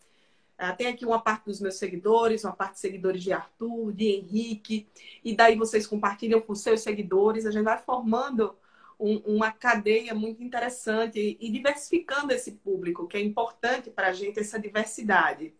uh, 0.59 0.75
tem 0.77 0.87
aqui 0.87 1.05
uma 1.05 1.19
parte 1.19 1.45
dos 1.45 1.59
meus 1.59 1.75
seguidores, 1.75 2.43
uma 2.43 2.53
parte 2.53 2.73
de 2.73 2.79
seguidores 2.79 3.23
de 3.23 3.33
Arthur, 3.33 3.91
de 3.93 4.05
Henrique, 4.05 4.87
e 5.23 5.35
daí 5.35 5.55
vocês 5.55 5.87
compartilham 5.87 6.39
com 6.39 6.53
seus 6.53 6.81
seguidores, 6.81 7.45
a 7.45 7.51
gente 7.51 7.63
vai 7.63 7.79
formando 7.79 8.55
um, 8.99 9.17
uma 9.25 9.51
cadeia 9.51 10.13
muito 10.13 10.43
interessante 10.43 11.19
e, 11.19 11.47
e 11.47 11.51
diversificando 11.51 12.31
esse 12.31 12.51
público, 12.51 13.07
que 13.07 13.17
é 13.17 13.21
importante 13.21 13.89
para 13.89 14.09
a 14.09 14.13
gente 14.13 14.39
essa 14.39 14.59
diversidade. 14.59 15.53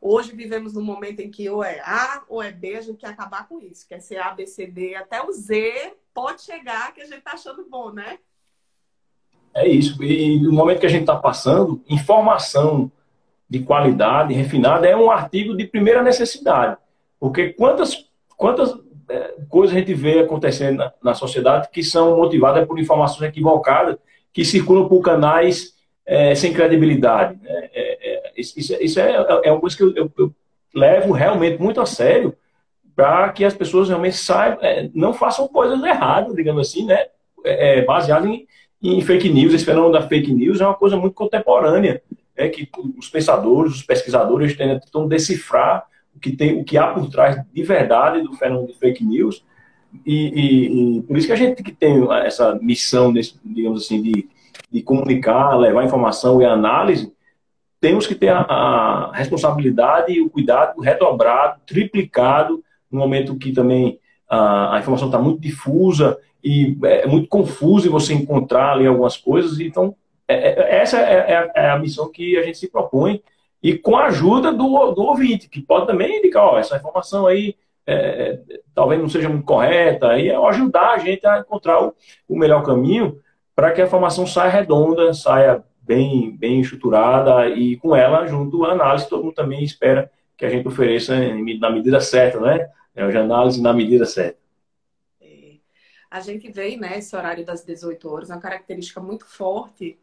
Hoje 0.00 0.32
vivemos 0.32 0.74
num 0.74 0.82
momento 0.82 1.20
em 1.20 1.30
que 1.30 1.48
ou 1.48 1.64
é 1.64 1.80
A 1.80 2.22
ou 2.28 2.42
é 2.42 2.52
B, 2.52 2.76
a 2.76 2.80
gente 2.80 2.98
quer 2.98 3.08
acabar 3.08 3.48
com 3.48 3.60
isso. 3.60 3.86
Quer 3.88 4.00
ser 4.00 4.18
A, 4.18 4.30
B, 4.30 4.46
C, 4.46 4.66
D, 4.66 4.94
até 4.94 5.22
o 5.22 5.32
Z 5.32 5.94
pode 6.14 6.42
chegar 6.42 6.92
que 6.94 7.00
a 7.00 7.04
gente 7.04 7.18
está 7.18 7.32
achando 7.32 7.66
bom, 7.68 7.90
né? 7.90 8.18
É 9.54 9.66
isso. 9.66 10.02
E 10.02 10.38
no 10.40 10.52
momento 10.52 10.80
que 10.80 10.86
a 10.86 10.90
gente 10.90 11.00
está 11.00 11.16
passando, 11.16 11.82
informação 11.88 12.90
de 13.48 13.60
qualidade, 13.60 14.34
refinada, 14.34 14.86
é 14.86 14.96
um 14.96 15.10
artigo 15.10 15.56
de 15.56 15.66
primeira 15.66 16.02
necessidade. 16.02 16.76
Porque 17.18 17.50
quantas, 17.50 18.08
quantas 18.36 18.74
é, 19.08 19.34
coisas 19.48 19.74
a 19.74 19.78
gente 19.78 19.94
vê 19.94 20.20
acontecendo 20.20 20.78
na, 20.78 20.92
na, 21.02 21.14
sociedade 21.14 21.68
que 21.70 21.82
são 21.82 22.16
motivadas 22.16 22.66
por 22.66 22.78
informações 22.78 23.28
equivocadas, 23.28 23.96
que 24.32 24.44
circulam 24.44 24.88
por 24.88 25.00
canais 25.00 25.74
é, 26.04 26.34
sem 26.34 26.52
credibilidade. 26.52 27.38
Né? 27.40 27.70
É 27.72 27.85
isso, 28.36 28.76
isso 28.80 29.00
é, 29.00 29.14
é 29.44 29.52
uma 29.52 29.60
coisa 29.60 29.76
que 29.76 29.82
eu, 29.82 29.94
eu, 29.94 30.12
eu 30.18 30.34
levo 30.74 31.12
realmente 31.12 31.60
muito 31.60 31.80
a 31.80 31.86
sério 31.86 32.34
para 32.94 33.28
que 33.30 33.44
as 33.44 33.54
pessoas 33.54 33.88
realmente 33.88 34.16
saibam, 34.16 34.58
é, 34.62 34.90
não 34.94 35.12
façam 35.12 35.46
coisas 35.46 35.82
erradas, 35.84 36.34
digamos 36.34 36.68
assim, 36.68 36.86
né? 36.86 37.06
É, 37.44 37.78
é 37.78 37.84
baseado 37.84 38.26
em, 38.26 38.46
em, 38.82 39.00
fake 39.02 39.28
news. 39.28 39.52
Esse 39.52 39.66
fenômeno 39.66 39.92
da 39.92 40.08
fake 40.08 40.32
news 40.32 40.60
é 40.60 40.66
uma 40.66 40.74
coisa 40.74 40.96
muito 40.96 41.14
contemporânea, 41.14 42.02
é 42.34 42.48
que 42.48 42.68
os 42.98 43.08
pensadores, 43.08 43.74
os 43.74 43.82
pesquisadores 43.82 44.56
tentam 44.56 45.06
decifrar 45.06 45.84
o 46.14 46.18
que, 46.18 46.34
tem, 46.34 46.58
o 46.58 46.64
que 46.64 46.78
há 46.78 46.86
por 46.88 47.10
trás 47.10 47.38
de 47.52 47.62
verdade 47.62 48.22
do 48.22 48.32
fenômeno 48.32 48.68
de 48.68 48.78
fake 48.78 49.04
news. 49.04 49.44
E, 50.04 50.28
e, 50.28 50.98
e 50.98 51.02
por 51.02 51.16
isso 51.16 51.26
que 51.26 51.32
a 51.32 51.36
gente 51.36 51.62
que 51.62 51.72
tem 51.72 52.06
essa 52.24 52.54
missão, 52.56 53.12
desse, 53.12 53.34
digamos 53.44 53.84
assim, 53.84 54.02
de, 54.02 54.28
de 54.70 54.82
comunicar, 54.82 55.54
levar 55.56 55.84
informação 55.84 56.40
e 56.40 56.44
análise, 56.44 57.12
temos 57.80 58.06
que 58.06 58.14
ter 58.14 58.28
a, 58.28 58.40
a 58.40 59.12
responsabilidade 59.12 60.12
e 60.12 60.20
o 60.20 60.30
cuidado 60.30 60.80
redobrado, 60.80 61.60
triplicado, 61.66 62.62
no 62.90 62.98
momento 62.98 63.36
que 63.36 63.52
também 63.52 63.98
a, 64.28 64.76
a 64.76 64.78
informação 64.80 65.08
está 65.08 65.18
muito 65.18 65.40
difusa 65.40 66.18
e 66.42 66.76
é 66.84 67.06
muito 67.06 67.28
confuso 67.28 67.90
você 67.90 68.14
encontrar 68.14 68.72
ali 68.72 68.86
algumas 68.86 69.16
coisas. 69.16 69.58
Então, 69.60 69.94
é, 70.28 70.34
é, 70.34 70.80
essa 70.80 70.98
é, 70.98 71.32
é, 71.32 71.52
é, 71.54 71.70
a 71.70 71.78
missão 71.78 72.10
que 72.10 72.36
a 72.36 72.42
gente 72.42 72.58
se 72.58 72.70
propõe 72.70 73.22
e 73.62 73.76
com 73.76 73.96
a 73.96 74.06
ajuda 74.06 74.52
do, 74.52 74.92
do 74.92 75.02
ouvinte, 75.02 75.48
que 75.48 75.60
pode 75.60 75.86
também 75.86 76.18
indicar, 76.18 76.44
ó, 76.44 76.58
essa 76.58 76.76
informação 76.76 77.26
aí 77.26 77.56
é, 77.86 78.38
talvez 78.74 79.00
não 79.00 79.08
seja 79.08 79.28
muito 79.28 79.44
correta, 79.44 80.18
e 80.18 80.30
ajudar 80.30 80.90
a 80.90 80.98
gente 80.98 81.26
a 81.26 81.38
encontrar 81.38 81.82
o, 81.82 81.94
o 82.28 82.36
melhor 82.36 82.64
caminho 82.64 83.20
para 83.54 83.72
que 83.72 83.80
a 83.80 83.86
informação 83.86 84.26
saia 84.26 84.50
redonda, 84.50 85.14
saia 85.14 85.62
bem, 85.86 86.36
bem 86.36 86.60
estruturada 86.60 87.48
e 87.48 87.76
com 87.76 87.94
ela, 87.94 88.26
junto 88.26 88.64
à 88.64 88.72
análise, 88.72 89.08
todo 89.08 89.22
mundo 89.24 89.34
também 89.34 89.62
espera 89.62 90.10
que 90.36 90.44
a 90.44 90.50
gente 90.50 90.66
ofereça 90.66 91.14
na 91.58 91.70
medida 91.70 92.00
certa, 92.00 92.40
né? 92.40 92.68
É 92.94 93.02
a 93.02 93.20
análise 93.20 93.60
na 93.60 93.72
medida 93.72 94.04
certa. 94.04 94.38
É, 95.20 95.56
a 96.10 96.20
gente 96.20 96.50
vê, 96.50 96.76
né, 96.76 96.98
esse 96.98 97.14
horário 97.14 97.44
das 97.44 97.64
18 97.64 98.10
horas, 98.10 98.30
uma 98.30 98.40
característica 98.40 99.00
muito 99.00 99.26
forte. 99.26 99.98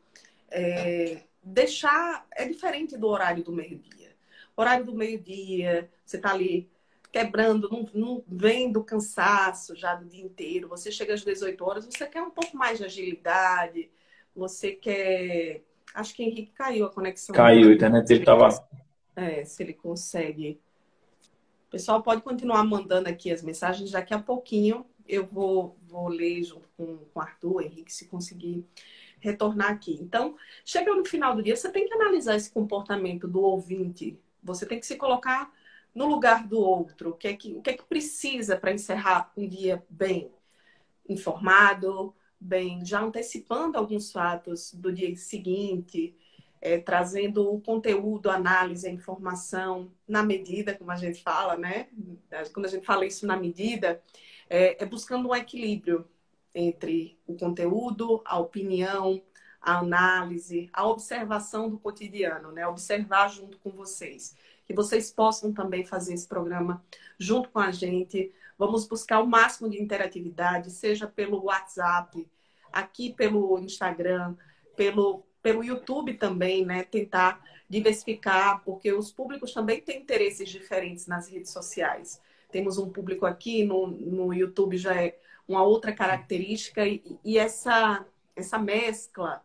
É, 0.50 1.22
deixar 1.44 2.26
é 2.36 2.46
diferente 2.46 2.98
do 2.98 3.08
horário 3.08 3.44
do 3.44 3.52
meio-dia. 3.52 4.12
Horário 4.56 4.86
do 4.86 4.94
meio-dia, 4.94 5.90
você 6.06 6.18
está 6.18 6.32
ali 6.32 6.70
quebrando, 7.12 7.70
não, 7.70 7.90
não 7.94 8.24
vem 8.28 8.72
do 8.72 8.84
cansaço 8.84 9.76
já 9.76 9.96
do 9.96 10.06
dia 10.06 10.24
inteiro. 10.24 10.68
Você 10.70 10.92
chega 10.92 11.14
às 11.14 11.24
18 11.24 11.66
horas, 11.66 11.86
você 11.86 12.06
quer 12.06 12.22
um 12.22 12.32
pouco 12.32 12.56
mais 12.56 12.78
de 12.78 12.86
agilidade, 12.86 13.90
você 14.36 14.72
quer 14.72 15.64
Acho 15.94 16.16
que 16.16 16.24
Henrique 16.24 16.52
caiu 16.52 16.86
a 16.86 16.90
conexão. 16.92 17.36
Caiu, 17.36 17.70
a 17.70 17.74
internet 17.74 18.08
dele 18.08 18.22
estava. 18.22 18.68
É, 19.16 19.46
se 19.46 19.62
ele 19.62 19.74
consegue. 19.74 20.60
O 21.68 21.72
pessoal 21.72 22.02
pode 22.02 22.22
continuar 22.22 22.64
mandando 22.64 23.10
aqui 23.10 23.32
as 23.32 23.44
mensagens. 23.44 23.92
Daqui 23.92 24.14
a 24.14 24.20
pouquinho 24.20 24.86
eu 25.08 25.26
vou, 25.26 25.78
vou 25.88 26.08
ler 26.08 26.44
junto 26.44 26.68
com, 26.78 26.98
com 26.98 27.20
o 27.20 27.22
Arthur, 27.22 27.62
Henrique, 27.62 27.94
se 27.94 28.08
conseguir 28.08 28.66
retornar 29.20 29.72
aqui. 29.72 29.98
Então, 30.02 30.36
chega 30.66 30.94
no 30.94 31.06
final 31.06 31.36
do 31.36 31.44
dia, 31.44 31.56
você 31.56 31.72
tem 31.72 31.88
que 31.88 31.94
analisar 31.94 32.36
esse 32.36 32.52
comportamento 32.52 33.28
do 33.28 33.42
ouvinte. 33.42 34.20
Você 34.44 34.66
tem 34.66 34.80
que 34.80 34.86
se 34.86 34.96
colocar 34.96 35.52
no 35.94 36.08
lugar 36.08 36.48
do 36.48 36.60
outro. 36.60 37.12
O 37.12 37.14
que 37.14 37.28
é 37.28 37.34
que, 37.36 37.54
o 37.54 37.62
que, 37.62 37.70
é 37.70 37.74
que 37.74 37.84
precisa 37.84 38.58
para 38.58 38.74
encerrar 38.74 39.32
um 39.38 39.48
dia 39.48 39.84
bem 39.90 40.32
informado, 41.08 42.14
bem, 42.44 42.86
já 42.86 43.02
antecipando 43.02 43.78
alguns 43.78 44.12
fatos 44.12 44.74
do 44.74 44.92
dia 44.94 45.16
seguinte. 45.16 46.16
é, 46.62 46.80
trazendo 46.80 47.54
o 47.54 47.60
conteúdo, 47.62 48.30
análise, 48.30 48.88
a 48.88 48.92
informação 48.92 49.92
na 50.08 50.24
medida, 50.24 50.74
como 50.74 50.92
a 50.92 50.96
gente 50.96 51.22
fala, 51.22 51.58
né? 51.58 51.90
Quando 52.54 52.66
a 52.68 52.70
gente 52.70 52.86
fala 52.86 53.06
isso 53.06 53.28
na 53.28 53.36
medida, 53.38 54.02
é, 54.50 54.82
é 54.84 54.86
buscando 54.86 55.28
um 55.30 55.36
equilíbrio 55.36 56.08
entre 56.56 57.20
o 57.28 57.36
conteúdo, 57.36 58.22
a 58.26 58.40
opinião, 58.40 59.22
a 59.62 59.80
análise, 59.80 60.70
a 60.74 60.88
observação 60.88 61.70
do 61.70 61.78
cotidiano, 61.80 62.52
né? 62.52 62.66
Observar 62.68 63.30
junto 63.30 63.58
com 63.60 63.72
vocês. 63.72 64.36
Que 64.66 64.74
vocês 64.74 65.12
possam 65.12 65.54
também 65.54 65.86
fazer 65.86 66.14
esse 66.14 66.28
programa 66.28 66.84
junto 67.20 67.50
com 67.50 67.60
a 67.60 67.72
gente. 67.72 68.32
Vamos 68.66 68.88
buscar 68.88 69.20
o 69.20 69.28
máximo 69.28 69.70
de 69.70 69.82
interatividade, 69.82 70.72
seja 70.72 71.06
pelo 71.06 71.44
WhatsApp, 71.44 72.26
aqui 72.72 73.12
pelo 73.12 73.60
Instagram, 73.60 74.38
pelo 74.74 75.26
pelo 75.42 75.62
YouTube 75.62 76.14
também, 76.14 76.66
né? 76.66 76.84
Tentar 76.84 77.44
diversificar, 77.70 78.64
porque 78.64 78.94
os 78.94 79.12
públicos 79.12 79.54
também 79.54 79.82
têm 79.82 80.02
interesses 80.02 80.48
diferentes 80.48 81.08
nas 81.08 81.28
redes 81.28 81.52
sociais. 81.52 82.22
Temos 82.50 82.78
um 82.78 82.90
público 82.90 83.26
aqui, 83.26 83.66
no, 83.66 83.88
no 83.88 84.34
YouTube 84.34 84.78
já 84.78 84.96
é 84.96 85.20
uma 85.46 85.62
outra 85.62 85.92
característica, 85.92 86.88
e, 86.88 87.04
e 87.22 87.38
essa, 87.38 88.06
essa 88.34 88.58
mescla, 88.58 89.44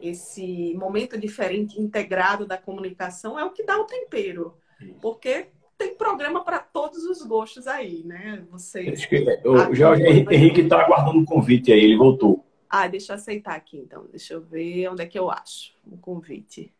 esse 0.00 0.74
momento 0.74 1.18
diferente, 1.18 1.80
integrado 1.80 2.46
da 2.46 2.56
comunicação, 2.56 3.36
é 3.36 3.44
o 3.44 3.50
que 3.50 3.64
dá 3.64 3.76
o 3.76 3.84
tempero. 3.84 4.56
Porque 5.02 5.48
tem 5.80 5.94
programa 5.94 6.44
para 6.44 6.58
todos 6.58 7.04
os 7.04 7.22
gostos 7.22 7.66
aí, 7.66 8.04
né? 8.04 8.44
Vocês. 8.50 9.08
O 9.46 9.74
Jorge 9.74 10.02
Henrique 10.02 10.60
está 10.60 10.82
aguardando 10.82 11.18
um 11.18 11.24
convite 11.24 11.72
aí, 11.72 11.82
ele 11.82 11.96
voltou. 11.96 12.44
Ah, 12.68 12.86
deixa 12.86 13.12
eu 13.12 13.16
aceitar 13.16 13.54
aqui 13.54 13.78
então. 13.78 14.06
Deixa 14.10 14.34
eu 14.34 14.42
ver 14.42 14.88
onde 14.88 15.02
é 15.02 15.06
que 15.06 15.18
eu 15.18 15.30
acho 15.30 15.74
o 15.86 15.96
convite. 15.96 16.70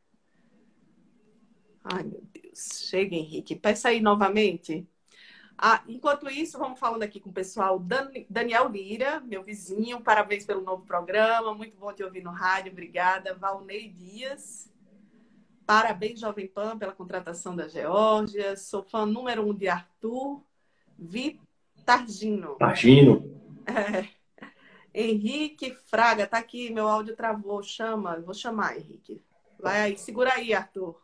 Ai, 1.83 2.03
meu 2.03 2.23
Deus. 2.31 2.89
Chega, 2.91 3.17
Henrique. 3.17 3.57
Peça 3.57 3.89
aí 3.89 4.03
novamente. 4.03 4.87
Ah, 5.57 5.83
enquanto 5.89 6.29
isso, 6.29 6.59
vamos 6.59 6.79
falando 6.79 7.03
aqui 7.03 7.19
com 7.19 7.31
o 7.31 7.33
pessoal. 7.33 7.79
Dan 7.79 8.11
Daniel 8.29 8.69
Lira, 8.69 9.21
meu 9.21 9.43
vizinho, 9.43 10.03
parabéns 10.03 10.45
pelo 10.45 10.61
novo 10.61 10.85
programa. 10.85 11.55
Muito 11.55 11.75
bom 11.79 11.91
te 11.91 12.05
ouvir 12.05 12.23
no 12.23 12.31
rádio. 12.31 12.71
Obrigada. 12.71 13.35
Valnei 13.35 13.89
Dias. 13.89 14.70
Parabéns, 15.71 16.19
Jovem 16.19 16.49
Pan, 16.49 16.77
pela 16.77 16.91
contratação 16.91 17.55
da 17.55 17.69
Geórgia. 17.69 18.57
Sou 18.57 18.83
fã 18.83 19.07
número 19.07 19.49
um 19.49 19.55
de 19.55 19.69
Arthur 19.69 20.43
Vitargino. 20.99 22.57
Targino. 22.57 23.41
É. 23.65 24.09
Henrique 24.93 25.73
Fraga, 25.87 26.27
tá 26.27 26.39
aqui, 26.39 26.73
meu 26.73 26.89
áudio 26.89 27.15
travou. 27.15 27.63
Chama, 27.63 28.19
vou 28.19 28.35
chamar, 28.35 28.79
Henrique. 28.79 29.23
Vai 29.61 29.81
aí, 29.83 29.97
segura 29.97 30.33
aí, 30.35 30.53
Arthur. 30.53 31.01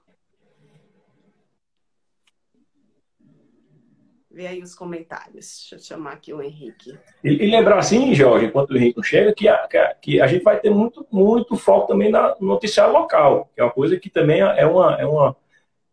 Vê 4.36 4.48
aí 4.48 4.62
os 4.62 4.74
comentários. 4.74 5.66
Deixa 5.70 5.76
eu 5.76 5.78
chamar 5.78 6.12
aqui 6.12 6.30
o 6.30 6.42
Henrique. 6.42 6.94
E, 7.24 7.42
e 7.42 7.50
lembrar 7.50 7.78
assim, 7.78 8.14
Jorge, 8.14 8.44
enquanto 8.44 8.70
o 8.72 8.76
Henrique 8.76 9.02
chega, 9.02 9.32
que 9.32 9.48
a, 9.48 9.66
que 9.98 10.20
a 10.20 10.26
gente 10.26 10.42
vai 10.42 10.60
ter 10.60 10.68
muito, 10.68 11.06
muito 11.10 11.56
foco 11.56 11.86
também 11.86 12.12
no 12.12 12.36
noticiário 12.38 12.92
local, 12.92 13.50
que 13.54 13.62
é 13.62 13.64
uma 13.64 13.70
coisa 13.70 13.98
que 13.98 14.10
também 14.10 14.40
é 14.40 14.66
uma. 14.66 14.94
É, 15.00 15.06
uma, 15.06 15.34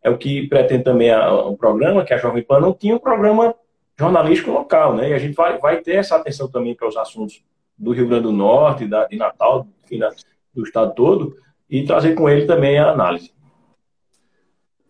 é 0.02 0.10
o 0.10 0.18
que 0.18 0.46
pretende 0.46 0.84
também 0.84 1.10
o 1.10 1.52
um 1.52 1.56
programa, 1.56 2.04
que 2.04 2.12
a 2.12 2.18
Jovem 2.18 2.42
Pan 2.42 2.60
não 2.60 2.74
tinha 2.74 2.94
um 2.94 2.98
programa 2.98 3.54
jornalístico 3.98 4.50
local, 4.50 4.94
né? 4.94 5.08
E 5.08 5.14
a 5.14 5.18
gente 5.18 5.34
vai, 5.34 5.56
vai 5.56 5.80
ter 5.80 5.94
essa 5.94 6.16
atenção 6.16 6.46
também 6.46 6.74
para 6.74 6.86
os 6.86 6.98
assuntos 6.98 7.42
do 7.78 7.92
Rio 7.92 8.08
Grande 8.08 8.24
do 8.24 8.32
Norte, 8.32 8.86
da, 8.86 9.06
de 9.06 9.16
Natal, 9.16 9.66
enfim, 9.84 9.98
da, 9.98 10.10
do 10.52 10.64
estado 10.64 10.94
todo, 10.94 11.34
e 11.70 11.82
trazer 11.86 12.14
com 12.14 12.28
ele 12.28 12.44
também 12.44 12.78
a 12.78 12.90
análise. 12.90 13.32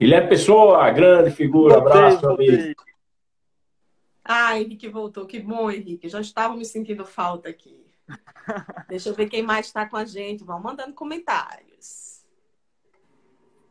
Ele 0.00 0.12
é 0.12 0.20
pessoa, 0.20 0.90
grande 0.90 1.30
figura, 1.30 1.78
abraço, 1.78 2.28
amigo. 2.28 2.74
Ah, 4.24 4.58
Henrique 4.58 4.88
voltou, 4.88 5.26
que 5.26 5.38
bom, 5.38 5.70
Henrique. 5.70 6.08
Já 6.08 6.20
estava 6.20 6.56
me 6.56 6.64
sentindo 6.64 7.04
falta 7.04 7.48
aqui. 7.48 7.84
Deixa 8.88 9.10
eu 9.10 9.14
ver 9.14 9.28
quem 9.28 9.42
mais 9.42 9.66
está 9.66 9.86
com 9.86 9.96
a 9.96 10.04
gente. 10.04 10.44
Vão 10.44 10.60
mandando 10.60 10.94
comentários. 10.94 12.24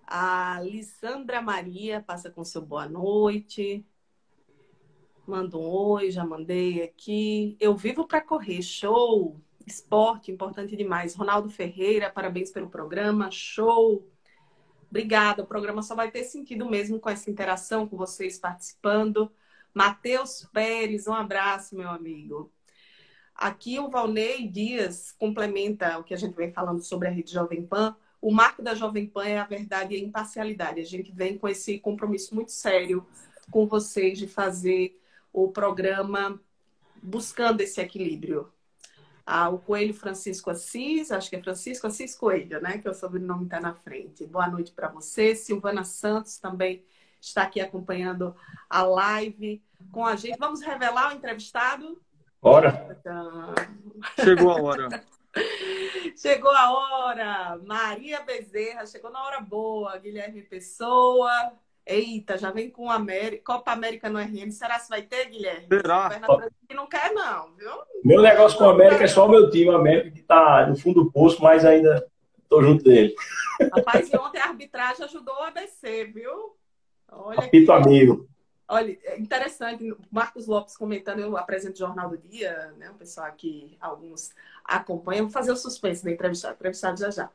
A 0.06 0.62
Lissandra 0.62 1.42
Maria 1.42 2.02
passa 2.02 2.30
com 2.30 2.44
seu 2.44 2.62
boa 2.62 2.88
noite. 2.88 3.84
Manda 5.26 5.58
um 5.58 5.66
oi, 5.66 6.12
já 6.12 6.24
mandei 6.24 6.84
aqui. 6.84 7.58
Eu 7.60 7.76
vivo 7.76 8.06
para 8.06 8.22
correr, 8.22 8.62
show! 8.62 9.40
Esporte, 9.66 10.32
importante 10.32 10.76
demais. 10.76 11.16
Ronaldo 11.16 11.50
Ferreira, 11.50 12.12
parabéns 12.12 12.52
pelo 12.52 12.70
programa, 12.70 13.32
show! 13.32 14.08
Obrigada, 14.90 15.42
o 15.42 15.48
programa 15.48 15.82
só 15.82 15.96
vai 15.96 16.12
ter 16.12 16.26
sentido 16.26 16.70
mesmo 16.70 17.00
com 17.00 17.10
essa 17.10 17.32
interação, 17.32 17.88
com 17.88 17.98
vocês 17.98 18.38
participando. 18.38 19.32
Matheus 19.74 20.48
Pérez, 20.54 21.08
um 21.08 21.14
abraço, 21.14 21.76
meu 21.76 21.90
amigo. 21.90 22.52
Aqui 23.34 23.80
o 23.80 23.90
Valnei 23.90 24.48
Dias 24.48 25.12
complementa 25.12 25.98
o 25.98 26.04
que 26.04 26.14
a 26.14 26.18
gente 26.18 26.36
vem 26.36 26.52
falando 26.52 26.84
sobre 26.84 27.08
a 27.08 27.12
rede 27.12 27.32
Jovem 27.34 27.66
Pan. 27.66 27.96
O 28.22 28.32
marco 28.32 28.62
da 28.62 28.76
Jovem 28.76 29.08
Pan 29.08 29.26
é 29.26 29.40
a 29.40 29.46
verdade 29.46 29.96
e 29.96 29.98
a 29.98 30.04
imparcialidade. 30.04 30.80
A 30.80 30.86
gente 30.86 31.12
vem 31.12 31.38
com 31.38 31.48
esse 31.48 31.80
compromisso 31.80 32.36
muito 32.36 32.52
sério 32.52 33.06
com 33.50 33.66
vocês 33.66 34.20
de 34.20 34.28
fazer 34.28 35.02
o 35.34 35.52
programa 35.52 36.40
buscando 37.02 37.62
esse 37.62 37.82
equilíbrio. 37.82 38.54
Ah, 39.26 39.50
o 39.50 39.58
Coelho 39.58 39.94
Francisco 39.94 40.50
Assis, 40.50 41.12
acho 41.12 41.30
que 41.30 41.36
é 41.36 41.42
Francisco 41.42 41.88
Assis 41.88 42.16
Coelho, 42.16 42.62
né? 42.62 42.78
Que 42.78 42.88
é 42.88 42.92
o 42.92 42.94
sobrenome 42.94 43.46
está 43.46 43.60
na 43.60 43.74
frente. 43.74 44.26
Boa 44.28 44.48
noite 44.48 44.72
para 44.72 44.90
você. 44.90 45.34
Silvana 45.34 45.84
Santos 45.84 46.38
também 46.38 46.84
está 47.26 47.44
aqui 47.44 47.62
acompanhando 47.62 48.36
a 48.70 48.84
live 48.84 49.62
com 49.92 50.06
a 50.06 50.16
gente. 50.16 50.38
Vamos 50.38 50.62
revelar 50.62 51.12
o 51.12 51.16
entrevistado? 51.16 52.02
Bora! 52.42 53.00
Chegou 54.22 54.52
a 54.52 54.62
hora. 54.62 55.04
Chegou 56.16 56.52
a 56.52 56.72
hora. 56.72 57.60
Maria 57.66 58.22
Bezerra, 58.22 58.86
chegou 58.86 59.10
na 59.10 59.24
hora 59.24 59.40
boa. 59.42 59.98
Guilherme 59.98 60.44
Pessoa, 60.44 61.54
Eita, 61.86 62.38
já 62.38 62.52
vem 62.52 62.70
com 62.70 62.90
América, 62.90 63.44
Copa 63.44 63.72
América 63.72 64.10
no 64.10 64.20
RM. 64.20 64.52
Será 64.52 64.80
que 64.80 64.90
vai 64.90 65.02
ter, 65.02 65.26
Guilherme? 65.30 65.68
Será? 65.68 66.10
Que 66.68 66.76
não 66.76 66.88
quer, 66.88 67.12
não, 67.14 67.54
viu? 67.56 67.72
Meu 68.04 68.22
negócio 68.22 68.58
com 68.58 68.66
a 68.66 68.72
América 68.72 69.04
é 69.04 69.08
só 69.08 69.26
o 69.26 69.30
meu 69.30 69.50
time, 69.50 69.72
a 69.72 69.76
América 69.76 70.12
que 70.12 70.22
tá 70.22 70.68
no 70.68 70.78
fundo 70.78 71.04
do 71.04 71.12
poço, 71.12 71.42
mas 71.42 71.66
ainda 71.66 72.06
tô 72.48 72.62
junto 72.62 72.84
dele. 72.84 73.16
Rapaz, 73.76 74.12
e 74.12 74.18
ontem 74.18 74.40
a 74.40 74.46
arbitragem 74.46 75.04
ajudou 75.04 75.34
o 75.34 75.44
ABC, 75.44 76.06
viu? 76.06 76.56
Olha 77.18 77.40
Apito 77.40 77.66
que... 77.66 77.72
amigo. 77.72 78.30
Olha, 78.68 78.98
é 79.04 79.20
interessante, 79.20 79.96
Marcos 80.10 80.48
Lopes 80.48 80.76
comentando, 80.78 81.20
eu 81.20 81.38
apresento 81.38 81.76
o 81.76 81.78
Jornal 81.78 82.10
do 82.10 82.18
Dia, 82.18 82.74
né? 82.78 82.90
O 82.90 82.96
pessoal 82.96 83.28
aqui, 83.28 83.78
alguns 83.80 84.32
acompanham. 84.64 85.26
Vou 85.26 85.34
fazer 85.34 85.52
o 85.52 85.58
suspense 85.58 86.04
da 86.04 86.12
entrevista, 86.12 86.52
entrevistado 86.52 87.00
já 87.00 87.12
já. 87.12 87.30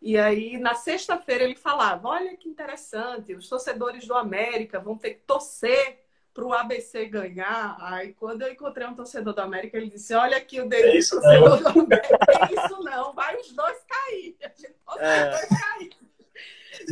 E 0.00 0.16
aí, 0.16 0.56
na 0.58 0.74
sexta-feira, 0.74 1.44
ele 1.44 1.54
falava: 1.54 2.08
Olha 2.08 2.36
que 2.36 2.48
interessante, 2.48 3.34
os 3.34 3.48
torcedores 3.48 4.06
do 4.06 4.14
América 4.14 4.80
vão 4.80 4.96
ter 4.96 5.10
que 5.10 5.20
torcer 5.26 6.00
para 6.32 6.44
o 6.44 6.52
ABC 6.52 7.04
ganhar. 7.06 7.76
Aí, 7.80 8.14
quando 8.14 8.42
eu 8.42 8.52
encontrei 8.52 8.86
um 8.86 8.94
torcedor 8.94 9.34
do 9.34 9.40
América, 9.42 9.76
ele 9.76 9.90
disse: 9.90 10.14
Olha 10.14 10.38
aqui 10.38 10.60
o 10.60 10.68
dele, 10.68 10.98
é 10.98 11.02
torcedor 11.02 11.60
não. 11.60 11.72
do 11.72 11.80
América. 11.80 12.18
É 12.28 12.54
isso 12.54 12.82
não, 12.82 13.12
vai 13.12 13.36
os 13.36 13.52
dois 13.52 13.78
cair. 13.86 14.36
A 14.42 14.48
gente 14.48 14.74
pode 14.84 15.04
é. 15.04 15.24
os 15.24 15.36
dois 15.36 15.60
cair. 15.60 15.90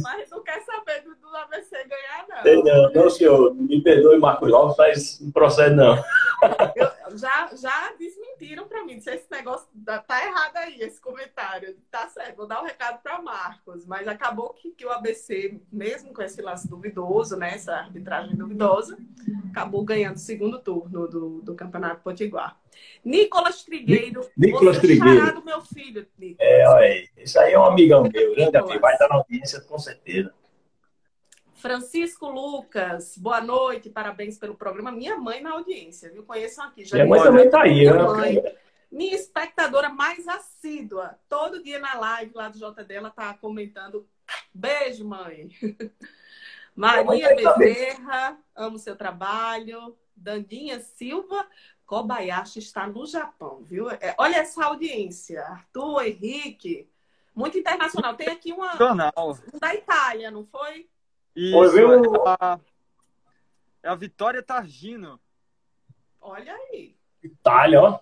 Mas 0.02 0.30
não 0.30 0.42
quer 0.42 0.62
saber 0.62 1.02
do, 1.02 1.14
do 1.16 1.36
ABC 1.36 1.76
ganhar, 1.84 2.26
não. 2.28 2.64
Não, 2.64 2.92
não, 2.92 3.10
senhor. 3.10 3.54
Me 3.54 3.82
perdoe, 3.82 4.18
Marcos 4.18 4.50
Lopes, 4.50 4.76
mas 4.78 5.20
não 5.20 5.30
procede, 5.30 5.74
não. 5.74 5.96
Eu, 6.76 6.90
já, 7.16 7.50
já 7.54 7.92
desmentiram 7.98 8.66
para 8.66 8.84
mim. 8.84 9.00
Se 9.00 9.10
esse 9.10 9.30
negócio 9.30 9.68
tá 9.84 10.26
errado 10.26 10.56
aí, 10.56 10.80
esse 10.80 11.00
comentário. 11.00 11.76
Tá 11.90 12.08
certo, 12.08 12.36
vou 12.36 12.46
dar 12.46 12.62
um 12.62 12.66
recado 12.66 13.00
para 13.02 13.20
Marcos. 13.20 13.86
Mas 13.86 14.06
acabou 14.08 14.50
que, 14.50 14.70
que 14.70 14.84
o 14.84 14.90
ABC, 14.90 15.60
mesmo 15.72 16.12
com 16.12 16.22
esse 16.22 16.40
lance 16.42 16.68
duvidoso, 16.68 17.36
né? 17.36 17.54
Essa 17.54 17.74
arbitragem 17.76 18.36
duvidosa, 18.36 18.98
acabou 19.50 19.84
ganhando 19.84 20.16
o 20.16 20.20
segundo 20.20 20.58
turno 20.58 21.08
do, 21.08 21.40
do 21.42 21.54
Campeonato 21.54 22.02
Potiguar. 22.02 22.58
Nicolas 23.04 23.64
Trigueiro. 23.64 24.28
Nicolas 24.36 24.78
Trigueiro. 24.78 25.34
do 25.34 25.44
meu 25.44 25.60
filho, 25.60 26.06
Nicolas. 26.18 26.48
É, 26.48 26.68
olha, 26.68 27.08
isso 27.16 27.38
aí 27.40 27.52
é 27.52 27.58
um 27.58 27.64
amigão 27.64 28.02
meu. 28.02 28.34
Grande 28.34 28.56
amigo, 28.56 28.80
vai 28.80 28.92
estar 28.92 29.08
na 29.08 29.16
audiência, 29.16 29.60
com 29.62 29.78
certeza. 29.78 30.32
Francisco 31.58 32.28
Lucas, 32.28 33.18
boa 33.18 33.40
noite, 33.40 33.90
parabéns 33.90 34.38
pelo 34.38 34.54
programa. 34.54 34.92
Minha 34.92 35.16
mãe 35.16 35.42
na 35.42 35.52
audiência, 35.52 36.08
viu? 36.10 36.22
Conheçam 36.22 36.64
aqui. 36.64 36.84
Já 36.84 36.96
Minha 36.96 37.06
mãe 37.08 37.22
também 37.22 37.46
está 37.46 37.62
aí, 37.62 37.80
minha, 37.80 37.94
mãe, 37.94 38.42
minha 38.90 39.14
espectadora 39.14 39.88
mais 39.88 40.26
assídua. 40.28 41.18
Todo 41.28 41.62
dia 41.62 41.80
na 41.80 41.94
live 41.94 42.32
lá 42.32 42.48
do 42.48 42.58
JD, 42.58 42.94
ela 42.94 43.10
tá 43.10 43.34
comentando. 43.34 44.08
Beijo, 44.54 45.04
mãe. 45.04 45.50
Maria 46.76 47.34
Bezerra, 47.34 48.38
amo 48.54 48.78
seu 48.78 48.94
trabalho. 48.94 49.96
Dandinha 50.16 50.80
Silva, 50.80 51.46
Kobayashi 51.86 52.60
está 52.60 52.86
no 52.86 53.04
Japão, 53.04 53.62
viu? 53.62 53.90
É, 53.90 54.14
olha 54.16 54.36
essa 54.36 54.64
audiência. 54.64 55.42
Arthur, 55.42 56.06
Henrique, 56.06 56.88
Muito 57.34 57.58
internacional. 57.58 58.14
Tem 58.14 58.28
aqui 58.28 58.52
uma 58.52 58.76
da 59.60 59.74
Itália, 59.74 60.30
não 60.30 60.44
foi? 60.44 60.88
Isso, 61.38 61.52
Foi, 61.52 61.70
viu? 61.70 61.94
é 61.94 62.36
a, 62.40 62.60
é 63.84 63.88
a 63.88 63.94
Vitória 63.94 64.42
Targino. 64.42 65.20
Olha 66.20 66.52
aí. 66.52 66.96
Itália, 67.22 67.80
ó. 67.80 68.00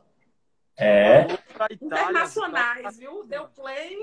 É. 0.79 1.27
Itália, 1.31 1.79
Internacionais, 1.79 2.97
viu? 2.97 3.25
Deu 3.25 3.47
play. 3.49 3.99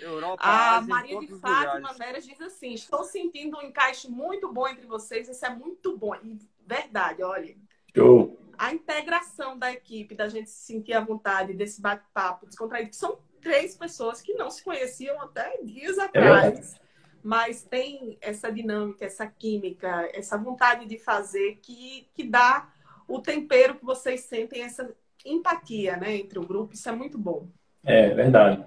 Europa, 0.00 0.44
A 0.44 0.76
Ásia, 0.76 0.88
Maria 0.94 1.18
de 1.18 1.38
Fátima. 1.40 1.92
Veras 1.94 2.24
diz 2.24 2.40
assim: 2.40 2.72
estou 2.72 3.02
sentindo 3.02 3.58
um 3.58 3.62
encaixe 3.62 4.08
muito 4.08 4.52
bom 4.52 4.68
entre 4.68 4.86
vocês. 4.86 5.28
Isso 5.28 5.44
é 5.44 5.50
muito 5.50 5.96
bom. 5.96 6.14
E 6.14 6.38
verdade, 6.64 7.22
olha. 7.24 7.56
Show. 7.96 8.38
a 8.56 8.72
integração 8.72 9.58
da 9.58 9.72
equipe, 9.72 10.14
da 10.14 10.28
gente 10.28 10.50
se 10.50 10.66
sentir 10.66 10.92
à 10.92 11.00
vontade 11.00 11.52
desse 11.52 11.80
bate-papo 11.80 12.46
descontraído. 12.46 12.94
São 12.94 13.18
três 13.40 13.76
pessoas 13.76 14.20
que 14.20 14.34
não 14.34 14.50
se 14.50 14.62
conheciam 14.62 15.20
até 15.20 15.58
dias 15.62 15.98
atrás, 15.98 16.80
mas 17.24 17.62
tem 17.62 18.18
essa 18.20 18.52
dinâmica, 18.52 19.06
essa 19.06 19.26
química, 19.26 20.10
essa 20.12 20.36
vontade 20.36 20.84
de 20.84 20.98
fazer 20.98 21.58
que, 21.62 22.06
que 22.14 22.22
dá 22.22 22.68
o 23.08 23.18
tempero 23.18 23.76
que 23.76 23.84
vocês 23.84 24.20
sentem, 24.20 24.62
essa 24.62 24.94
empatia 25.24 25.96
né, 25.96 26.16
entre 26.16 26.38
o 26.38 26.46
grupo. 26.46 26.74
Isso 26.74 26.86
é 26.86 26.92
muito 26.92 27.16
bom. 27.16 27.48
É, 27.82 28.10
verdade. 28.10 28.62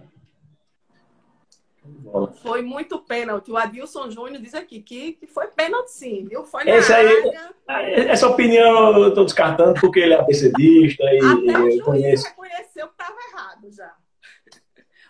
Foi 2.42 2.62
muito 2.64 3.00
pênalti. 3.00 3.52
O 3.52 3.58
Adilson 3.58 4.10
Júnior 4.10 4.42
diz 4.42 4.54
aqui 4.54 4.82
que, 4.82 5.14
que 5.14 5.28
foi 5.28 5.48
pênalti 5.48 5.90
sim, 5.92 6.26
viu? 6.26 6.44
Foi 6.44 6.64
na 6.64 6.72
Esse 6.72 6.92
aí-. 6.92 7.32
Ah, 7.68 7.82
Essa 7.84 8.28
opinião 8.28 9.04
eu 9.04 9.14
tô 9.14 9.24
descartando 9.24 9.80
porque 9.80 10.00
ele 10.00 10.14
é 10.14 10.20
ABCdista 10.20 11.04
e 11.04 11.18
Até 11.20 11.60
o 11.60 11.70
eu 11.70 11.84
conheço. 11.84 12.28
reconheceu 12.28 12.88
que 12.88 12.94
estava 12.94 13.18
errado 13.32 13.72
já. 13.72 13.96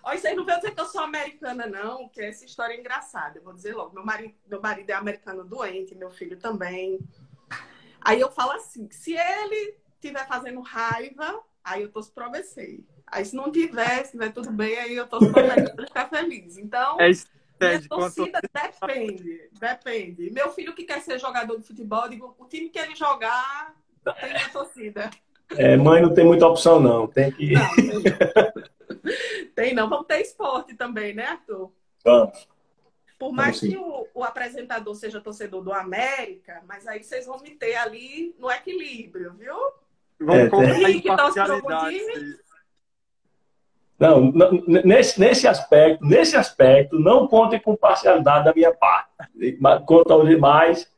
Olha, 0.07 0.15
isso 0.15 0.25
aí 0.25 0.35
não 0.35 0.45
veio 0.45 0.57
dizer 0.57 0.73
que 0.73 0.79
eu 0.79 0.85
sou 0.85 1.01
americana, 1.01 1.67
não, 1.67 2.07
que 2.07 2.21
essa 2.21 2.45
história 2.45 2.73
é 2.73 2.79
engraçada. 2.79 3.39
Eu 3.39 3.43
vou 3.43 3.51
dizer 3.51 3.75
logo. 3.75 3.93
Meu 3.93 4.05
marido, 4.05 4.33
meu 4.47 4.61
marido 4.61 4.89
é 4.89 4.93
americano 4.93 5.43
doente, 5.43 5.93
meu 5.95 6.09
filho 6.09 6.37
também. 6.37 6.97
Aí 7.99 8.21
eu 8.21 8.31
falo 8.31 8.53
assim: 8.53 8.87
se 8.89 9.11
ele 9.11 9.75
estiver 9.95 10.25
fazendo 10.25 10.61
raiva, 10.61 11.41
aí 11.61 11.81
eu 11.81 11.91
torço 11.91 12.13
pro 12.13 12.23
ABC. 12.23 12.79
Aí 13.05 13.25
se 13.25 13.35
não 13.35 13.51
tiver, 13.51 13.97
se 13.97 14.03
estiver 14.03 14.31
tudo 14.31 14.49
bem, 14.49 14.77
aí 14.77 14.95
eu 14.95 15.05
torço 15.07 15.29
pro 15.29 15.41
ABC 15.41 15.73
pra 15.75 15.87
ficar 15.87 16.07
feliz. 16.07 16.57
Então, 16.57 17.01
É 17.01 17.09
minha. 17.09 17.89
Quanto... 17.89 18.15
torcida 18.15 18.39
depende, 18.53 19.49
depende. 19.59 20.31
Meu 20.31 20.53
filho 20.53 20.73
que 20.73 20.85
quer 20.85 21.01
ser 21.01 21.19
jogador 21.19 21.57
de 21.57 21.67
futebol, 21.67 22.03
eu 22.03 22.09
digo, 22.09 22.35
o 22.39 22.45
time 22.45 22.69
que 22.69 22.79
ele 22.79 22.95
jogar 22.95 23.75
tem 24.21 24.29
minha 24.29 24.49
torcida. 24.51 25.09
É, 25.51 25.75
mãe 25.75 26.01
não 26.01 26.13
tem 26.13 26.25
muita 26.25 26.47
opção, 26.47 26.79
não. 26.79 27.07
Tem 27.07 27.29
que. 27.29 27.51
Não, 27.51 27.67
tem 29.55 29.73
não. 29.73 29.89
Vamos 29.89 30.07
ter 30.07 30.21
esporte 30.21 30.75
também, 30.75 31.13
né, 31.13 31.25
Arthur? 31.25 31.71
Vamos. 32.03 32.47
Por 33.17 33.33
mais 33.33 33.57
sim. 33.57 33.71
que 33.71 33.77
o, 33.77 34.07
o 34.13 34.23
apresentador 34.23 34.93
seja 34.95 35.19
torcedor 35.19 35.63
do 35.63 35.73
América, 35.73 36.61
mas 36.67 36.87
aí 36.87 37.03
vocês 37.03 37.25
vão 37.25 37.39
me 37.39 37.51
ter 37.51 37.75
ali 37.75 38.35
no 38.37 38.51
equilíbrio, 38.51 39.33
viu? 39.33 39.55
Vamos 40.19 40.35
É, 40.43 40.49
colocar 40.49 40.73
tem- 40.75 41.01
Que 41.01 41.15
torce 41.15 41.39
time? 41.89 42.37
Não, 43.99 44.31
nesse, 44.85 45.19
nesse 45.19 45.47
aspecto, 45.47 46.05
nesse 46.05 46.35
aspecto, 46.35 46.99
não 46.99 47.27
contem 47.27 47.59
com 47.59 47.75
parcialidade 47.75 48.45
da 48.45 48.53
minha 48.53 48.71
parte. 48.71 49.09
Mas 49.59 49.83
Quanto 49.85 50.13
aos 50.13 50.29
demais, 50.29 50.91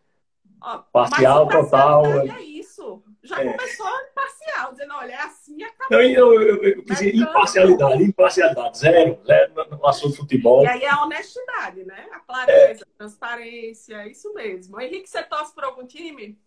Ó, 0.62 0.80
Parcial, 0.92 1.46
mas 1.46 1.56
total, 1.56 2.02
imparcialidade 2.06 2.42
É 2.42 2.44
isso. 2.46 3.02
Já 3.24 3.42
É. 3.42 3.54
começou 3.54 3.88
imparcial, 4.12 4.72
dizendo, 4.74 4.94
olha, 4.96 5.14
é 5.14 5.22
assim 5.22 5.39
e 5.60 5.64
acabou. 5.64 6.02
eu, 6.02 6.12
eu, 6.12 6.42
eu, 6.42 6.64
eu 6.64 6.84
quis 6.84 6.98
dizer 6.98 7.16
imparcialidade, 7.16 8.04
imparcialidade, 8.04 8.78
zero, 8.78 9.20
zero 9.26 9.54
no- 9.70 9.88
assunto 9.88 10.12
de 10.12 10.18
futebol. 10.18 10.64
E 10.64 10.68
aí 10.68 10.84
é 10.84 10.90
a 10.90 11.04
honestidade, 11.04 11.84
né? 11.84 12.08
A 12.12 12.20
clareza, 12.20 12.84
a 12.84 12.98
transparência, 12.98 14.08
isso 14.08 14.34
mesmo. 14.34 14.80
Henrique, 14.80 15.10
você 15.10 15.24
torce 15.24 15.54
por 15.54 15.64
algum 15.64 15.86
time? 15.86 16.40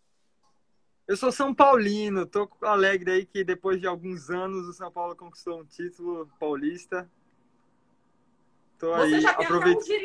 Eu 1.07 1.17
sou 1.17 1.33
São 1.33 1.55
Paulino, 1.55 2.25
tô 2.25 2.49
alegre 2.63 3.11
aí 3.11 3.27
que 3.27 3.45
depois 3.45 3.81
de 3.81 3.87
alguns 3.87 4.31
anos 4.31 4.67
o 4.69 4.73
São 4.73 4.91
Paulo 4.91 5.17
conquistou 5.17 5.61
um 5.61 5.65
título 5.65 6.31
paulista. 6.39 7.11
Tô 8.79 8.95
Você 8.95 9.17
aí, 9.17 9.21
já 9.21 9.35
tem 9.35 9.47
até 9.47 9.55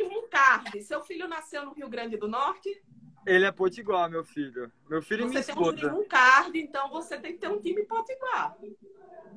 um 0.04 0.28
card. 0.28 0.84
Seu 0.84 1.02
filho 1.02 1.28
nasceu 1.28 1.66
no 1.66 1.74
Rio 1.74 1.88
Grande 1.90 2.18
do 2.18 2.28
Norte? 2.28 2.82
Ele 3.28 3.44
é 3.44 3.52
potiguar, 3.52 4.10
meu 4.10 4.24
filho. 4.24 4.72
Meu 4.90 5.02
filho 5.02 5.26
e 5.26 5.30
minha 5.30 5.44
Você 5.44 5.54
tem 5.54 5.90
um 5.92 6.08
card, 6.08 6.58
então 6.58 6.90
você 6.90 7.18
tem 7.20 7.34
que 7.34 7.40
ter 7.40 7.50
um 7.50 7.60
time 7.60 7.84
potiguar. 7.84 8.56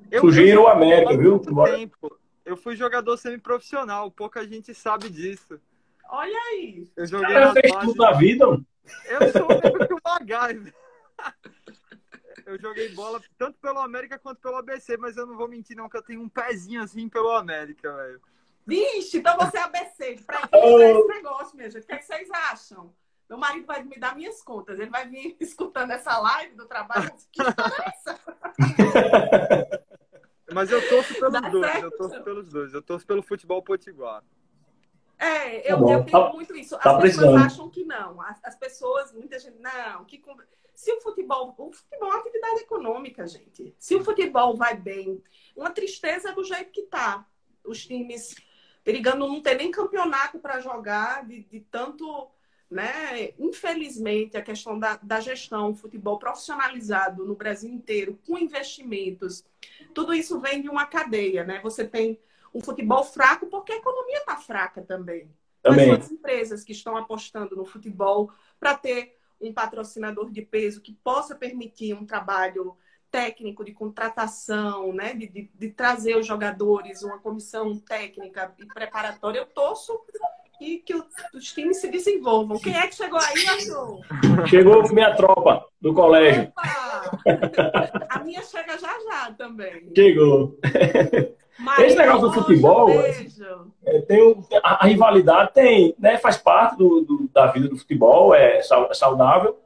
Eu 0.08 0.20
Fugiram 0.20 0.62
o 0.62 0.68
América, 0.68 1.16
viu? 1.16 1.40
tempo. 1.40 2.18
Eu 2.44 2.56
fui 2.56 2.76
jogador 2.76 3.16
semiprofissional, 3.16 4.08
pouca 4.08 4.46
gente 4.46 4.72
sabe 4.74 5.10
disso. 5.10 5.60
Olha 6.08 6.38
aí. 6.52 6.88
Eu 6.96 7.02
O 7.02 7.06
joguei 7.06 7.34
cara 7.34 7.46
na 7.46 7.52
fez 7.52 7.72
base. 7.72 7.86
tudo 7.86 8.02
na 8.02 8.12
vida, 8.12 8.46
mano. 8.46 8.66
Eu 9.06 9.32
sou 9.32 9.48
mesmo 9.48 9.86
que 9.86 9.94
o. 9.94 10.00
Eu 12.46 12.58
joguei 12.60 12.88
bola 12.90 13.20
tanto 13.36 13.58
pelo 13.58 13.80
América 13.80 14.18
quanto 14.20 14.40
pelo 14.40 14.56
ABC, 14.56 14.96
mas 14.98 15.16
eu 15.16 15.26
não 15.26 15.36
vou 15.36 15.48
mentir 15.48 15.76
não 15.76 15.88
que 15.88 15.96
eu 15.96 16.02
tenho 16.02 16.20
um 16.22 16.28
pezinho 16.28 16.82
assim 16.82 17.08
pelo 17.08 17.30
América, 17.32 17.92
velho. 17.94 18.20
Vixe, 18.64 19.18
então 19.18 19.36
você 19.36 19.58
é 19.58 19.62
ABC. 19.62 20.20
Pra 20.24 20.48
Oh. 20.54 20.80
é 20.80 20.92
esse 20.92 21.08
negócio, 21.08 21.56
minha 21.56 21.70
gente. 21.70 21.82
O 21.82 21.86
que, 21.86 21.92
é 21.92 21.98
que 21.98 22.04
vocês 22.06 22.28
acham? 22.30 22.94
Meu 23.30 23.38
marido 23.38 23.64
vai 23.64 23.80
me 23.84 23.96
dar 23.96 24.16
minhas 24.16 24.42
contas. 24.42 24.78
Ele 24.80 24.90
vai 24.90 25.08
vir 25.08 25.36
escutando 25.40 25.92
essa 25.92 26.18
live 26.18 26.56
do 26.56 26.66
trabalho. 26.66 27.10
Que 27.30 27.40
história 27.40 27.74
é 27.78 27.88
essa? 27.88 28.20
Mas 30.52 30.72
eu 30.72 30.86
torço 30.88 31.14
pelos 31.14 31.32
Dá 31.32 31.48
dois, 31.48 31.64
certo. 31.70 31.84
eu 31.84 31.90
torço 31.96 32.22
pelos 32.24 32.48
dois. 32.52 32.74
Eu 32.74 32.82
torço 32.82 33.06
pelo 33.06 33.22
futebol 33.22 33.62
potiguar. 33.62 34.24
É, 35.16 35.58
eu, 35.72 35.76
Tá 35.84 35.92
eu 35.92 36.04
tenho 36.04 36.24
Tá- 36.26 36.32
muito 36.32 36.56
isso. 36.56 36.74
As 36.74 36.82
tá 36.82 36.98
pessoas 36.98 37.00
precisando. 37.26 37.44
acham 37.46 37.70
que 37.70 37.84
não. 37.84 38.20
As, 38.20 38.44
as 38.44 38.56
pessoas, 38.56 39.12
muita 39.12 39.38
gente, 39.38 39.58
não. 39.60 40.04
Que, 40.04 40.20
se 40.74 40.92
o 40.92 41.00
futebol. 41.00 41.54
O 41.56 41.72
futebol 41.72 42.08
é 42.08 42.12
uma 42.14 42.20
atividade 42.20 42.60
econômica, 42.62 43.24
gente. 43.28 43.72
Se 43.78 43.94
o 43.94 44.02
futebol 44.04 44.56
vai 44.56 44.76
bem, 44.76 45.22
uma 45.54 45.70
tristeza 45.70 46.30
é 46.30 46.32
do 46.32 46.42
jeito 46.42 46.72
que 46.72 46.82
tá. 46.82 47.24
Os 47.64 47.86
times 47.86 48.34
perigando 48.82 49.28
não 49.28 49.40
ter 49.40 49.54
nem 49.54 49.70
campeonato 49.70 50.40
para 50.40 50.58
jogar, 50.58 51.24
de, 51.28 51.44
de 51.44 51.60
tanto. 51.60 52.28
Né? 52.70 53.32
Infelizmente, 53.36 54.36
a 54.36 54.42
questão 54.42 54.78
da, 54.78 54.96
da 55.02 55.18
gestão, 55.18 55.74
futebol 55.74 56.18
profissionalizado 56.20 57.26
no 57.26 57.34
Brasil 57.34 57.68
inteiro, 57.68 58.16
com 58.24 58.38
investimentos, 58.38 59.44
tudo 59.92 60.14
isso 60.14 60.38
vem 60.38 60.62
de 60.62 60.68
uma 60.68 60.86
cadeia, 60.86 61.42
né? 61.42 61.60
Você 61.64 61.84
tem 61.84 62.16
um 62.54 62.60
futebol 62.60 63.02
fraco 63.02 63.46
porque 63.48 63.72
a 63.72 63.76
economia 63.76 64.18
está 64.18 64.36
fraca 64.36 64.82
também. 64.82 65.28
Também. 65.60 65.86
São 65.86 65.94
as 65.96 66.10
empresas 66.12 66.64
que 66.64 66.72
estão 66.72 66.96
apostando 66.96 67.56
no 67.56 67.64
futebol 67.64 68.30
para 68.58 68.76
ter 68.76 69.16
um 69.40 69.52
patrocinador 69.52 70.30
de 70.30 70.42
peso 70.42 70.80
que 70.80 70.92
possa 70.92 71.34
permitir 71.34 71.94
um 71.94 72.06
trabalho 72.06 72.76
técnico 73.10 73.64
de 73.64 73.72
contratação, 73.72 74.92
né? 74.92 75.14
de, 75.14 75.26
de, 75.26 75.50
de 75.52 75.68
trazer 75.70 76.16
os 76.16 76.26
jogadores, 76.26 77.02
uma 77.02 77.18
comissão 77.18 77.78
técnica 77.78 78.54
e 78.58 78.66
preparatória? 78.66 79.40
Eu 79.40 79.46
torço 79.46 80.00
e 80.60 80.78
que 80.78 80.94
os 81.34 81.52
times 81.52 81.80
se 81.80 81.90
desenvolvam. 81.90 82.58
Quem 82.58 82.76
é 82.76 82.86
que 82.86 82.94
chegou 82.94 83.18
aí, 83.18 83.48
Arthur? 83.48 84.46
Chegou 84.48 84.92
minha 84.92 85.14
tropa 85.14 85.64
do 85.80 85.94
colégio. 85.94 86.52
Opa! 86.56 87.18
A 88.10 88.18
minha 88.24 88.42
chega 88.42 88.78
já 88.78 88.88
já 88.88 89.32
também. 89.36 89.90
Chegou. 89.96 90.58
Maria 91.58 91.86
Esse 91.86 91.96
negócio 91.96 92.28
do 92.28 92.32
futebol. 92.32 92.90
É, 93.86 94.00
tem 94.02 94.44
a, 94.62 94.84
a 94.84 94.86
rivalidade 94.86 95.52
tem, 95.52 95.94
né, 95.98 96.16
faz 96.18 96.36
parte 96.36 96.76
do, 96.76 97.02
do- 97.02 97.30
da 97.32 97.46
vida 97.48 97.68
do 97.68 97.76
futebol, 97.76 98.34
é 98.34 98.58
é 98.58 98.62
saudável, 98.94 99.58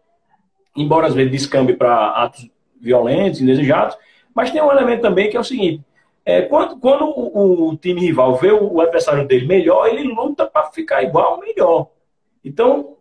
embora 0.77 1.07
às 1.07 1.15
vezes 1.15 1.31
descambe 1.31 1.75
para 1.75 2.09
atos 2.11 2.49
violentos, 2.81 3.41
indesejados, 3.41 3.97
mas 4.35 4.51
tem 4.51 4.61
um 4.63 4.71
elemento 4.73 5.03
também 5.03 5.31
que 5.31 5.37
é 5.37 5.41
o 5.41 5.45
seguinte: 5.45 5.83
é, 6.27 6.43
quando, 6.43 6.79
quando 6.79 7.05
o, 7.05 7.69
o 7.71 7.77
time 7.77 8.01
rival 8.01 8.37
vê 8.37 8.51
o, 8.51 8.75
o 8.75 8.81
adversário 8.81 9.27
dele 9.27 9.47
melhor, 9.47 9.87
ele 9.87 10.05
luta 10.05 10.47
para 10.47 10.71
ficar 10.71 11.03
igual 11.03 11.35
ou 11.35 11.41
melhor. 11.41 11.89
Então, 12.43 12.97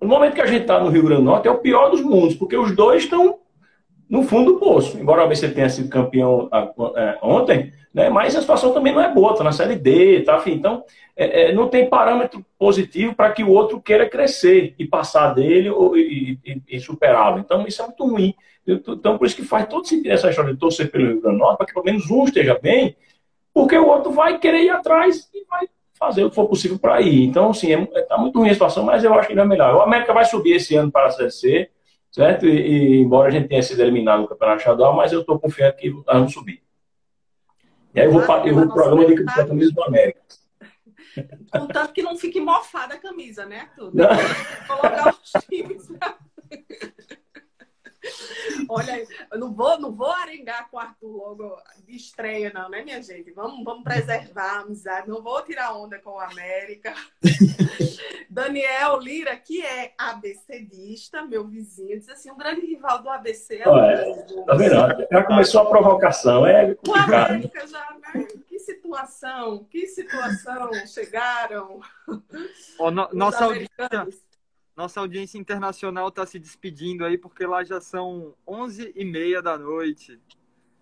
no 0.00 0.08
momento 0.08 0.34
que 0.34 0.42
a 0.42 0.46
gente 0.46 0.62
está 0.62 0.78
no 0.78 0.90
Rio 0.90 1.04
Grande 1.04 1.22
do 1.22 1.26
Norte, 1.26 1.48
é 1.48 1.50
o 1.50 1.58
pior 1.58 1.90
dos 1.90 2.02
mundos, 2.02 2.34
porque 2.34 2.56
os 2.56 2.74
dois 2.74 3.04
estão 3.04 3.38
no 4.08 4.22
fundo 4.22 4.52
do 4.52 4.58
poço. 4.58 4.98
Embora 4.98 5.22
o 5.22 5.24
ABC 5.24 5.48
tenha 5.48 5.68
sido 5.68 5.88
campeão 5.88 6.48
ah, 6.52 6.70
é, 6.96 7.18
ontem, 7.22 7.72
né, 7.96 8.10
mas 8.10 8.36
a 8.36 8.42
situação 8.42 8.74
também 8.74 8.92
não 8.92 9.00
é 9.00 9.10
boa, 9.10 9.32
está 9.32 9.42
na 9.42 9.52
Série 9.52 9.74
D, 9.74 10.20
tá, 10.20 10.36
enfim, 10.36 10.52
então 10.52 10.84
é, 11.16 11.44
é, 11.44 11.52
não 11.54 11.66
tem 11.66 11.88
parâmetro 11.88 12.44
positivo 12.58 13.14
para 13.14 13.32
que 13.32 13.42
o 13.42 13.48
outro 13.48 13.80
queira 13.80 14.06
crescer 14.06 14.74
e 14.78 14.86
passar 14.86 15.32
dele 15.32 15.70
ou, 15.70 15.96
e, 15.96 16.38
e- 16.44 16.62
e 16.68 16.78
superá-lo. 16.78 17.38
Então 17.38 17.66
isso 17.66 17.80
é 17.80 17.86
muito 17.86 18.06
ruim. 18.06 18.34
Então 18.66 19.16
por 19.16 19.26
isso 19.26 19.34
que 19.34 19.42
faz 19.42 19.66
todo 19.66 19.88
sentido 19.88 20.12
essa 20.12 20.28
história 20.28 20.52
de 20.52 20.60
torcer 20.60 20.90
pelo 20.90 21.06
Rio 21.06 21.22
Grande 21.22 21.38
do 21.38 21.42
Norte, 21.42 21.56
para 21.56 21.66
que 21.66 21.72
pelo 21.72 21.86
menos 21.86 22.10
um 22.10 22.24
esteja 22.24 22.58
bem, 22.60 22.94
porque 23.54 23.78
o 23.78 23.86
outro 23.86 24.12
vai 24.12 24.38
querer 24.38 24.64
ir 24.64 24.70
atrás 24.70 25.30
e 25.32 25.42
vai 25.48 25.66
fazer 25.98 26.22
o 26.22 26.28
que 26.28 26.34
for 26.36 26.46
possível 26.46 26.78
para 26.78 27.00
ir. 27.00 27.24
Então, 27.24 27.48
assim, 27.48 27.72
está 27.72 27.98
é, 27.98 28.02
tá 28.02 28.18
muito 28.18 28.38
ruim 28.38 28.50
a 28.50 28.52
situação, 28.52 28.84
mas 28.84 29.04
eu 29.04 29.14
acho 29.14 29.28
que 29.28 29.34
não 29.34 29.44
é 29.44 29.46
melhor. 29.46 29.74
O 29.74 29.80
América 29.80 30.12
vai 30.12 30.26
subir 30.26 30.56
esse 30.56 30.76
ano 30.76 30.92
para 30.92 31.06
a 31.06 31.10
Série 31.30 31.70
certo? 32.10 32.46
E, 32.46 32.50
e 32.50 33.00
embora 33.00 33.28
a 33.28 33.30
gente 33.30 33.48
tenha 33.48 33.62
sido 33.62 33.80
eliminado 33.80 34.20
no 34.20 34.28
Campeonato 34.28 34.58
Estadual, 34.58 34.94
mas 34.94 35.12
eu 35.14 35.20
estou 35.20 35.38
confiante 35.38 35.78
que 35.78 35.88
nós 35.90 36.04
vamos 36.06 36.34
subir. 36.34 36.65
E 37.96 38.00
aí 38.00 38.06
eu 38.06 38.12
vou, 38.12 38.20
eu 38.20 38.54
vou 38.54 38.66
pro 38.66 38.74
programa 38.74 39.06
de 39.06 39.24
camisa 39.24 39.72
do 39.72 39.82
América. 39.84 40.20
Contanto 41.50 41.94
que 41.94 42.02
não 42.02 42.14
fique 42.14 42.38
mofada 42.38 42.94
a 42.94 42.98
camisa, 42.98 43.46
né, 43.46 43.70
Tudo. 43.74 43.96
Colocar 44.66 45.14
os 45.14 45.32
times. 45.48 45.88
Olha, 48.68 49.06
eu 49.32 49.38
não 49.38 49.52
vou, 49.52 49.78
não 49.78 49.92
vou 49.92 50.10
arengar 50.10 50.68
com 50.70 50.76
o 50.76 50.80
Arthur 50.80 51.16
logo 51.16 51.62
de 51.84 51.96
estreia, 51.96 52.52
não, 52.52 52.68
né, 52.68 52.82
minha 52.82 53.02
gente? 53.02 53.30
Vamos, 53.32 53.64
vamos 53.64 53.84
preservar 53.84 54.56
a 54.56 54.60
amizade. 54.60 55.08
Não 55.08 55.22
vou 55.22 55.42
tirar 55.42 55.76
onda 55.76 55.98
com 55.98 56.10
o 56.10 56.20
América. 56.20 56.94
Daniel 58.28 58.98
Lira, 58.98 59.36
que 59.36 59.64
é 59.64 59.94
ABCdista, 59.96 61.22
meu 61.22 61.46
vizinho, 61.46 61.98
diz 61.98 62.08
assim: 62.08 62.30
um 62.30 62.36
grande 62.36 62.66
rival 62.66 63.02
do 63.02 63.08
ABC 63.08 63.56
é 63.56 63.68
o 63.68 63.78
é, 63.78 64.22
Tá 64.44 64.54
vendo? 64.54 65.06
Já 65.10 65.24
começou 65.24 65.60
a 65.62 65.66
provocação. 65.66 66.46
É 66.46 66.74
complicado. 66.74 67.10
O 67.10 67.34
América 67.34 67.66
já, 67.66 67.96
né? 68.14 68.26
Que 68.46 68.58
situação, 68.58 69.64
que 69.70 69.86
situação 69.86 70.70
chegaram. 70.86 71.80
Oh, 72.78 72.90
no, 72.90 73.08
nossa 73.12 73.44
audiência 73.44 74.25
nossa 74.76 75.00
audiência 75.00 75.38
internacional 75.38 76.08
está 76.08 76.26
se 76.26 76.38
despedindo 76.38 77.04
aí, 77.04 77.16
porque 77.16 77.46
lá 77.46 77.64
já 77.64 77.80
são 77.80 78.34
11 78.46 78.92
e 78.94 79.04
meia 79.04 79.40
da 79.40 79.56
noite. 79.56 80.20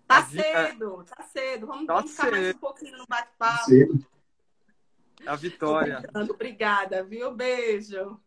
Tá 0.05 0.23
cedo, 0.25 1.03
tá 1.05 1.23
cedo. 1.23 1.65
Vamos, 1.65 1.87
tá 1.87 1.93
vamos 1.95 2.11
ficar 2.11 2.31
mais 2.31 2.55
um 2.55 2.59
pouquinho 2.59 2.97
no 2.97 3.05
bate-papo. 3.07 3.71
A 5.25 5.35
vitória. 5.35 6.03
Obrigada, 6.13 7.03
viu? 7.03 7.33
Beijo. 7.33 8.19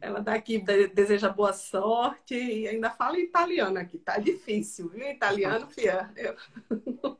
Ela 0.00 0.20
daqui 0.20 0.58
deseja 0.94 1.28
boa 1.28 1.52
sorte 1.52 2.34
e 2.34 2.68
ainda 2.68 2.90
fala 2.90 3.18
italiano 3.18 3.78
aqui. 3.78 3.98
Tá 3.98 4.18
difícil, 4.18 4.88
viu? 4.88 5.08
Italiano, 5.08 5.68
fia. 5.70 6.10
Eu 6.16 6.36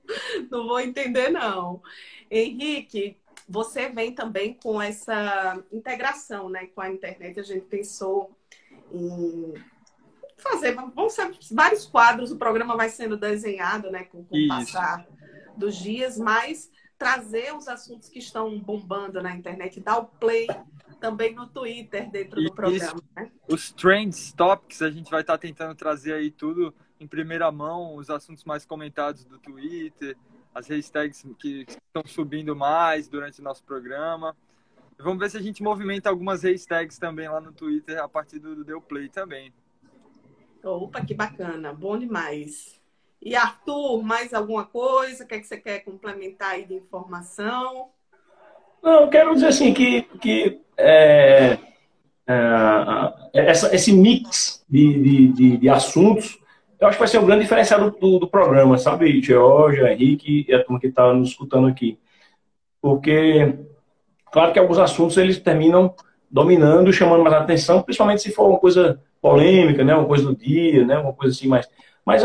não 0.50 0.66
vou 0.66 0.80
entender, 0.80 1.28
não. 1.30 1.82
Henrique, 2.30 3.20
você 3.48 3.88
vem 3.88 4.12
também 4.14 4.54
com 4.54 4.80
essa 4.80 5.62
integração 5.72 6.50
né, 6.50 6.66
com 6.66 6.80
a 6.80 6.90
internet. 6.90 7.40
A 7.40 7.42
gente 7.42 7.64
pensou 7.66 8.36
em 8.92 9.54
fazer, 10.36 10.74
vão 10.74 11.08
ser 11.08 11.30
vários 11.50 11.86
quadros, 11.86 12.30
o 12.30 12.36
programa 12.36 12.76
vai 12.76 12.88
sendo 12.88 13.16
desenhado 13.16 13.90
né, 13.90 14.04
com, 14.04 14.24
com 14.24 14.36
o 14.36 14.48
passar 14.48 15.06
dos 15.56 15.76
dias, 15.76 16.18
mas 16.18 16.70
trazer 16.98 17.54
os 17.54 17.68
assuntos 17.68 18.08
que 18.08 18.18
estão 18.18 18.58
bombando 18.58 19.22
na 19.22 19.34
internet, 19.34 19.80
dar 19.80 19.98
o 19.98 20.04
play 20.06 20.46
também 21.00 21.34
no 21.34 21.46
Twitter 21.46 22.10
dentro 22.10 22.42
do 22.42 22.52
programa. 22.52 23.00
Né? 23.16 23.30
Os 23.48 23.72
trends, 23.72 24.32
topics, 24.32 24.82
a 24.82 24.90
gente 24.90 25.10
vai 25.10 25.20
estar 25.20 25.38
tentando 25.38 25.74
trazer 25.74 26.12
aí 26.12 26.30
tudo 26.30 26.74
em 27.00 27.06
primeira 27.06 27.50
mão, 27.52 27.94
os 27.94 28.10
assuntos 28.10 28.44
mais 28.44 28.64
comentados 28.66 29.24
do 29.24 29.38
Twitter, 29.38 30.16
as 30.58 30.66
hashtags 30.66 31.24
que 31.38 31.64
estão 31.68 32.02
subindo 32.04 32.54
mais 32.56 33.08
durante 33.08 33.40
o 33.40 33.44
nosso 33.44 33.62
programa. 33.62 34.36
Vamos 34.98 35.20
ver 35.20 35.30
se 35.30 35.36
a 35.36 35.42
gente 35.42 35.62
movimenta 35.62 36.10
algumas 36.10 36.42
hashtags 36.42 36.98
também 36.98 37.28
lá 37.28 37.40
no 37.40 37.52
Twitter 37.52 38.02
a 38.02 38.08
partir 38.08 38.40
do, 38.40 38.64
do 38.64 38.80
Play 38.80 39.08
também. 39.08 39.52
Opa, 40.64 41.04
que 41.04 41.14
bacana, 41.14 41.72
bom 41.72 41.96
demais. 41.96 42.80
E 43.22 43.36
Arthur, 43.36 44.02
mais 44.02 44.34
alguma 44.34 44.64
coisa? 44.64 45.22
O 45.22 45.26
que, 45.26 45.36
é 45.36 45.38
que 45.38 45.46
você 45.46 45.56
quer 45.56 45.80
complementar 45.80 46.50
aí 46.50 46.64
de 46.64 46.74
informação? 46.74 47.90
Não, 48.82 49.02
eu 49.02 49.08
quero 49.08 49.34
dizer 49.34 49.48
assim 49.48 49.72
que, 49.72 50.02
que 50.20 50.60
é, 50.76 51.58
é, 52.26 53.16
essa, 53.32 53.74
esse 53.74 53.92
mix 53.92 54.64
de, 54.68 55.02
de, 55.02 55.32
de, 55.32 55.56
de 55.58 55.68
assuntos 55.68 56.38
eu 56.80 56.86
acho 56.86 56.96
que 56.96 57.00
vai 57.00 57.08
ser 57.08 57.18
um 57.18 57.26
grande 57.26 57.42
diferencial 57.42 57.90
do, 57.90 58.18
do, 58.18 58.28
programa, 58.28 58.78
sabe, 58.78 59.20
Georgia, 59.20 59.92
Henrique 59.92 60.46
e 60.48 60.54
a 60.54 60.62
turma 60.62 60.78
que 60.78 60.86
está 60.86 61.12
nos 61.12 61.30
escutando 61.30 61.66
aqui. 61.66 61.98
Porque, 62.80 63.54
claro 64.30 64.52
que 64.52 64.58
alguns 64.58 64.78
assuntos 64.78 65.16
eles 65.16 65.38
terminam 65.38 65.94
dominando, 66.30 66.92
chamando 66.92 67.22
mais 67.24 67.34
atenção, 67.34 67.82
principalmente 67.82 68.22
se 68.22 68.30
for 68.30 68.48
uma 68.48 68.58
coisa 68.58 69.00
polêmica, 69.20 69.82
né, 69.82 69.94
uma 69.94 70.06
coisa 70.06 70.24
do 70.24 70.36
dia, 70.36 70.86
né, 70.86 70.98
uma 70.98 71.12
coisa 71.12 71.34
assim 71.34 71.48
mais. 71.48 71.68
Mas, 72.06 72.22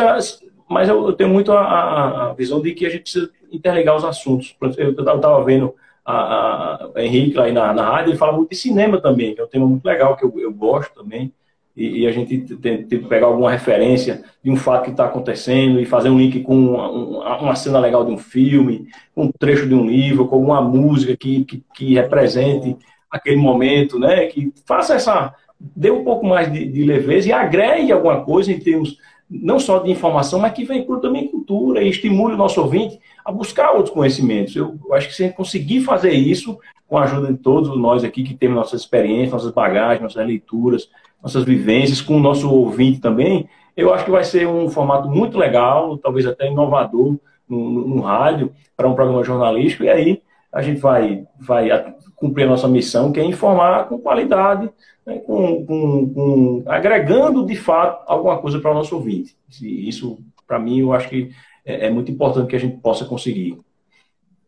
mas 0.69 0.87
eu 0.87 1.13
tenho 1.13 1.29
muito 1.29 1.51
a, 1.51 2.29
a 2.29 2.33
visão 2.33 2.61
de 2.61 2.73
que 2.73 2.85
a 2.85 2.89
gente 2.89 3.01
precisa 3.01 3.31
interligar 3.51 3.95
os 3.95 4.05
assuntos. 4.05 4.55
Eu 4.77 4.91
estava 4.91 5.43
vendo 5.43 5.73
a, 6.05 6.89
a 6.95 7.03
Henrique 7.03 7.35
lá 7.35 7.51
na, 7.51 7.73
na 7.73 7.89
rádio, 7.89 8.11
ele 8.11 8.17
fala 8.17 8.33
muito 8.33 8.51
de 8.51 8.55
cinema 8.55 9.01
também, 9.01 9.33
que 9.33 9.41
é 9.41 9.43
um 9.43 9.47
tema 9.47 9.65
muito 9.65 9.85
legal, 9.85 10.15
que 10.15 10.23
eu, 10.23 10.31
eu 10.39 10.53
gosto 10.53 10.93
também 10.93 11.33
e, 11.75 12.01
e 12.01 12.07
a 12.07 12.11
gente 12.11 12.39
tem, 12.57 12.85
que 12.85 12.99
pegar 12.99 13.27
alguma 13.27 13.51
referência 13.51 14.23
de 14.43 14.51
um 14.51 14.55
fato 14.55 14.85
que 14.85 14.91
está 14.91 15.05
acontecendo 15.05 15.79
e 15.79 15.85
fazer 15.85 16.09
um 16.09 16.17
link 16.17 16.41
com 16.41 16.55
uma, 16.55 17.41
uma, 17.41 17.55
cena 17.55 17.79
legal 17.79 18.05
de 18.05 18.11
um 18.11 18.17
filme, 18.17 18.87
um 19.15 19.31
trecho 19.31 19.67
de 19.67 19.73
um 19.73 19.85
livro, 19.85 20.27
com 20.27 20.35
alguma 20.35 20.61
música 20.61 21.17
que, 21.17 21.43
que, 21.45 21.63
que 21.73 21.93
represente 21.95 22.77
aquele 23.09 23.37
momento, 23.37 23.97
né? 23.97 24.27
Que 24.27 24.51
faça 24.65 24.95
essa. 24.95 25.33
dê 25.59 25.89
um 25.89 26.03
pouco 26.03 26.25
mais 26.25 26.51
de, 26.51 26.65
de 26.65 26.83
leveza 26.83 27.29
e 27.29 27.31
agregue 27.31 27.91
alguma 27.91 28.23
coisa 28.23 28.51
em 28.51 28.59
termos 28.59 28.97
não 29.29 29.59
só 29.59 29.79
de 29.79 29.89
informação, 29.89 30.39
mas 30.39 30.53
que 30.53 30.63
veicule 30.63 31.01
também 31.01 31.27
cultura 31.27 31.81
e 31.81 31.89
estimule 31.89 32.35
o 32.35 32.37
nosso 32.37 32.61
ouvinte 32.61 32.99
a 33.25 33.31
buscar 33.31 33.71
outros 33.71 33.93
conhecimentos. 33.93 34.55
Eu, 34.55 34.77
eu 34.85 34.93
acho 34.93 35.07
que 35.07 35.15
se 35.15 35.23
a 35.23 35.27
gente 35.27 35.35
conseguir 35.35 35.81
fazer 35.81 36.11
isso, 36.11 36.59
com 36.87 36.97
a 36.97 37.03
ajuda 37.05 37.31
de 37.31 37.39
todos 37.39 37.75
nós 37.75 38.03
aqui 38.03 38.23
que 38.23 38.35
temos 38.35 38.55
nossas 38.55 38.81
experiências, 38.81 39.31
nossas 39.31 39.51
bagagens, 39.51 40.01
nossas 40.01 40.27
leituras, 40.27 40.89
nossas 41.23 41.45
vivências, 41.45 42.01
com 42.01 42.17
o 42.17 42.19
nosso 42.19 42.51
ouvinte 42.51 42.99
também, 42.99 43.49
eu 43.75 43.93
acho 43.93 44.05
que 44.05 44.11
vai 44.11 44.23
ser 44.23 44.45
um 44.45 44.69
formato 44.69 45.09
muito 45.09 45.37
legal, 45.37 45.97
talvez 45.97 46.25
até 46.25 46.47
inovador 46.47 47.17
no, 47.47 47.69
no, 47.69 47.87
no 47.87 48.01
rádio, 48.01 48.53
para 48.75 48.87
um 48.87 48.93
programa 48.93 49.23
jornalístico, 49.23 49.85
e 49.85 49.89
aí 49.89 50.21
a 50.51 50.61
gente 50.61 50.79
vai, 50.79 51.25
vai 51.39 51.69
cumprir 52.15 52.43
a 52.43 52.49
nossa 52.49 52.67
missão, 52.67 53.11
que 53.11 53.19
é 53.19 53.23
informar 53.23 53.87
com 53.87 53.97
qualidade, 53.97 54.69
né, 55.05 55.17
com, 55.19 55.65
com, 55.65 56.13
com, 56.13 56.63
agregando 56.67 57.45
de 57.45 57.55
fato 57.55 58.03
alguma 58.05 58.37
coisa 58.39 58.59
para 58.59 58.71
o 58.71 58.75
nosso 58.75 58.95
ouvinte. 58.95 59.35
Isso, 59.61 60.19
para 60.45 60.59
mim, 60.59 60.79
eu 60.79 60.93
acho 60.93 61.09
que 61.09 61.31
é, 61.65 61.87
é, 61.87 61.89
muito 61.89 62.11
importante 62.11 62.49
que 62.49 62.55
a 62.55 62.59
gente 62.59 62.77
possa 62.77 63.05
conseguir. 63.05 63.59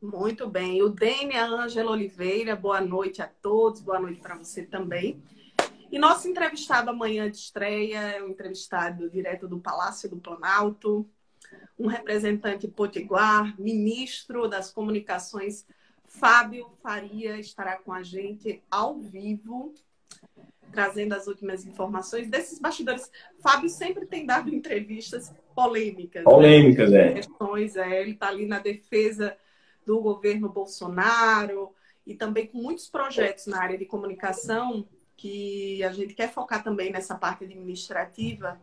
Muito 0.01 0.47
bem. 0.47 0.83
O 0.83 0.89
Dênia 0.89 1.45
Ângela 1.45 1.91
Oliveira, 1.91 2.55
boa 2.55 2.79
noite 2.79 3.21
a 3.21 3.29
todos, 3.41 3.81
boa 3.81 3.99
noite 3.99 4.19
para 4.19 4.35
você 4.35 4.61
também. 4.61 5.19
E 5.95 5.97
nosso 5.97 6.27
entrevistado 6.27 6.89
amanhã 6.89 7.31
de 7.31 7.38
estreia 7.38 7.97
é 7.99 8.21
um 8.21 8.27
entrevistado 8.27 9.10
direto 9.10 9.47
do 9.47 9.62
Palácio 9.62 10.10
do 10.10 10.17
Planalto, 10.17 11.10
um 11.79 11.88
representante 11.88 12.67
potiguar, 12.67 13.58
ministro 13.58 14.49
das 14.49 14.69
comunicações, 14.69 15.65
Fábio 16.03 16.69
Faria, 16.84 17.39
estará 17.39 17.77
com 17.77 17.93
a 17.93 18.03
gente 18.03 18.62
ao 18.69 18.99
vivo, 18.99 19.73
trazendo 20.69 21.13
as 21.13 21.27
últimas 21.27 21.65
informações 21.65 22.29
desses 22.29 22.60
bastidores. 22.60 23.10
Fábio 23.39 23.69
sempre 23.69 24.05
tem 24.05 24.25
dado 24.25 24.53
entrevistas 24.53 25.34
polêmicas. 25.55 26.25
Né? 26.25 26.29
Polêmicas, 26.29 26.91
né? 26.91 27.08
é. 27.08 27.13
Questões, 27.13 27.77
é. 27.77 28.01
Ele 28.01 28.12
está 28.12 28.27
ali 28.27 28.45
na 28.45 28.60
defesa 28.60 29.38
do 29.86 30.01
governo 30.01 30.49
Bolsonaro 30.49 31.73
e 32.05 32.13
também 32.13 32.47
com 32.47 32.58
muitos 32.58 32.89
projetos 32.89 33.47
na 33.47 33.62
área 33.62 33.77
de 33.77 33.86
comunicação 33.86 34.86
que 35.17 35.84
a 35.84 35.91
gente 35.91 36.13
quer 36.13 36.32
focar 36.32 36.63
também 36.63 36.91
nessa 36.91 37.15
parte 37.15 37.45
administrativa, 37.45 38.60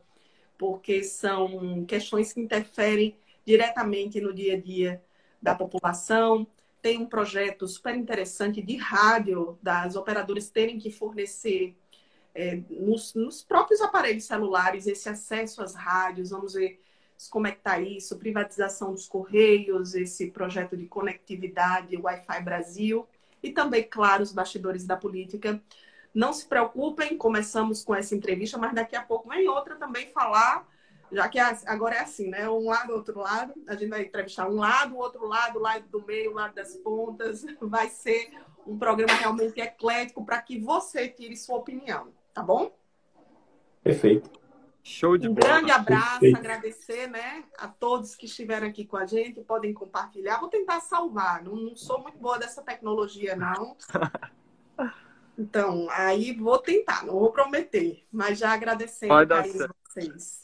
porque 0.59 1.03
são 1.03 1.85
questões 1.87 2.33
que 2.33 2.41
interferem 2.41 3.17
diretamente 3.45 4.21
no 4.21 4.33
dia 4.33 4.55
a 4.55 4.61
dia 4.61 5.03
da 5.41 5.55
população. 5.55 6.47
Tem 6.81 6.99
um 6.99 7.07
projeto 7.07 7.67
super 7.67 7.95
interessante 7.97 8.61
de 8.61 8.77
rádio, 8.77 9.59
das 9.63 9.97
operadoras 9.97 10.51
terem 10.51 10.79
que 10.79 10.91
fornecer 10.91 11.75
é, 12.35 12.61
nos, 12.71 13.15
nos, 13.15 13.43
próprios 13.43 13.81
aparelhos 13.81 14.25
celulares 14.25 14.87
esse 14.87 15.09
acesso 15.09 15.63
às 15.63 15.75
rádios. 15.75 16.31
Vamos 16.31 16.55
ver 16.55 16.81
como 17.31 17.47
é 17.47 17.53
que 17.53 17.59
está 17.59 17.81
isso, 17.81 18.19
privatização 18.19 18.93
dos 18.93 19.07
correios, 19.07 19.95
esse 19.95 20.31
projeto 20.31 20.77
de 20.77 20.87
conectividade 20.87 21.97
Wi-Fi 21.97 22.43
Brasil 22.43 23.07
e 23.43 23.51
também, 23.51 23.85
claro, 23.85 24.23
os 24.23 24.33
bastidores 24.33 24.85
da 24.85 24.97
política 24.97 25.63
não 26.15 26.33
se 26.33 26.47
preocupem, 26.47 27.17
começamos 27.17 27.85
com 27.85 27.95
essa 27.95 28.15
entrevista, 28.15 28.59
mas 28.59 28.75
daqui 28.75 28.95
a 28.95 29.03
pouco 29.03 29.29
vem 29.29 29.49
outra 29.49 29.77
também 29.77 30.09
falar, 30.09 30.67
já 31.11 31.29
que 31.29 31.39
agora 31.39 31.97
é 31.97 32.01
assim, 32.01 32.29
né? 32.29 32.49
Um 32.49 32.67
lado, 32.67 32.93
outro 32.93 33.19
lado. 33.19 33.53
A 33.69 33.75
gente 33.75 33.91
vai 33.91 34.03
entrevistar 34.03 34.49
um 34.49 34.57
lado, 34.57 34.97
outro 34.97 35.27
lado, 35.27 35.59
o 35.59 35.63
lado 35.63 35.87
do 35.89 36.05
meio, 36.05 36.31
o 36.31 36.35
lado 36.35 36.55
das 36.55 36.75
pontas. 36.77 37.45
Vai 37.61 37.89
ser 37.89 38.31
um 38.67 38.79
programa 38.79 39.13
realmente 39.13 39.61
eclético 39.61 40.25
para 40.25 40.41
que 40.41 40.59
você 40.59 41.09
tire 41.09 41.37
sua 41.37 41.57
opinião, 41.57 42.09
tá 42.33 42.43
bom? 42.43 42.75
Perfeito. 43.83 44.31
Show 44.83 45.19
de 45.19 45.29
um 45.29 45.35
bola. 45.35 45.47
grande 45.47 45.71
abraço, 45.71 46.21
Perfeito. 46.21 46.39
agradecer 46.39 47.07
né, 47.09 47.45
a 47.59 47.69
todos 47.69 48.17
que 48.17 48.27
estiveram 48.27 48.67
aqui 48.67 48.85
com 48.85 48.97
a 48.97 49.07
gente, 49.07 49.41
podem 49.43 49.73
compartilhar. 49.73 50.41
Vou 50.41 50.49
tentar 50.49 50.81
salvar, 50.81 51.43
não, 51.43 51.55
não 51.55 51.77
sou 51.77 52.01
muito 52.01 52.19
boa 52.19 52.39
dessa 52.39 52.63
tecnologia, 52.63 53.37
não. 53.37 53.77
Então, 55.39 55.89
aí 55.91 56.33
vou 56.33 56.59
tentar, 56.59 57.05
não 57.05 57.19
vou 57.19 57.33
prometer, 57.33 58.05
mas 58.13 58.39
já 58.39 58.53
agradecendo 58.53 59.13
a 59.15 59.43
vocês. 59.89 60.43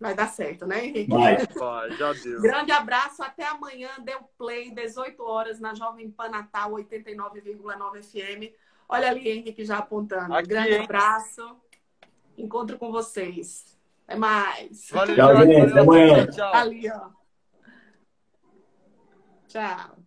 Vai 0.00 0.14
dar 0.14 0.28
certo, 0.28 0.66
né, 0.66 0.86
Henrique? 0.86 1.10
Vai. 1.10 1.46
Vai, 1.46 1.90
já 1.96 2.12
deu. 2.12 2.40
Grande 2.42 2.72
abraço, 2.72 3.22
até 3.22 3.46
amanhã. 3.46 3.90
Deu 4.00 4.20
play, 4.36 4.70
18 4.70 5.22
horas, 5.22 5.60
na 5.60 5.74
Jovem 5.74 6.10
Pan 6.10 6.28
Natal 6.28 6.72
89,9 6.72 8.02
FM. 8.02 8.54
Olha 8.88 9.08
ali, 9.08 9.28
Henrique, 9.28 9.64
já 9.64 9.78
apontando. 9.78 10.34
Aqui, 10.34 10.48
Grande 10.48 10.74
hein? 10.74 10.84
abraço. 10.84 11.56
Encontro 12.36 12.78
com 12.78 12.92
vocês. 12.92 13.78
Até 14.06 14.18
mais. 14.18 14.90
Valeu, 14.90 15.16
Tchau, 15.16 15.36
gente. 15.36 15.70
Até 15.70 15.80
amanhã. 15.80 16.26
Tchau. 16.26 16.54
Ali, 16.54 16.90
ó. 16.90 17.10
Tchau. 19.48 20.03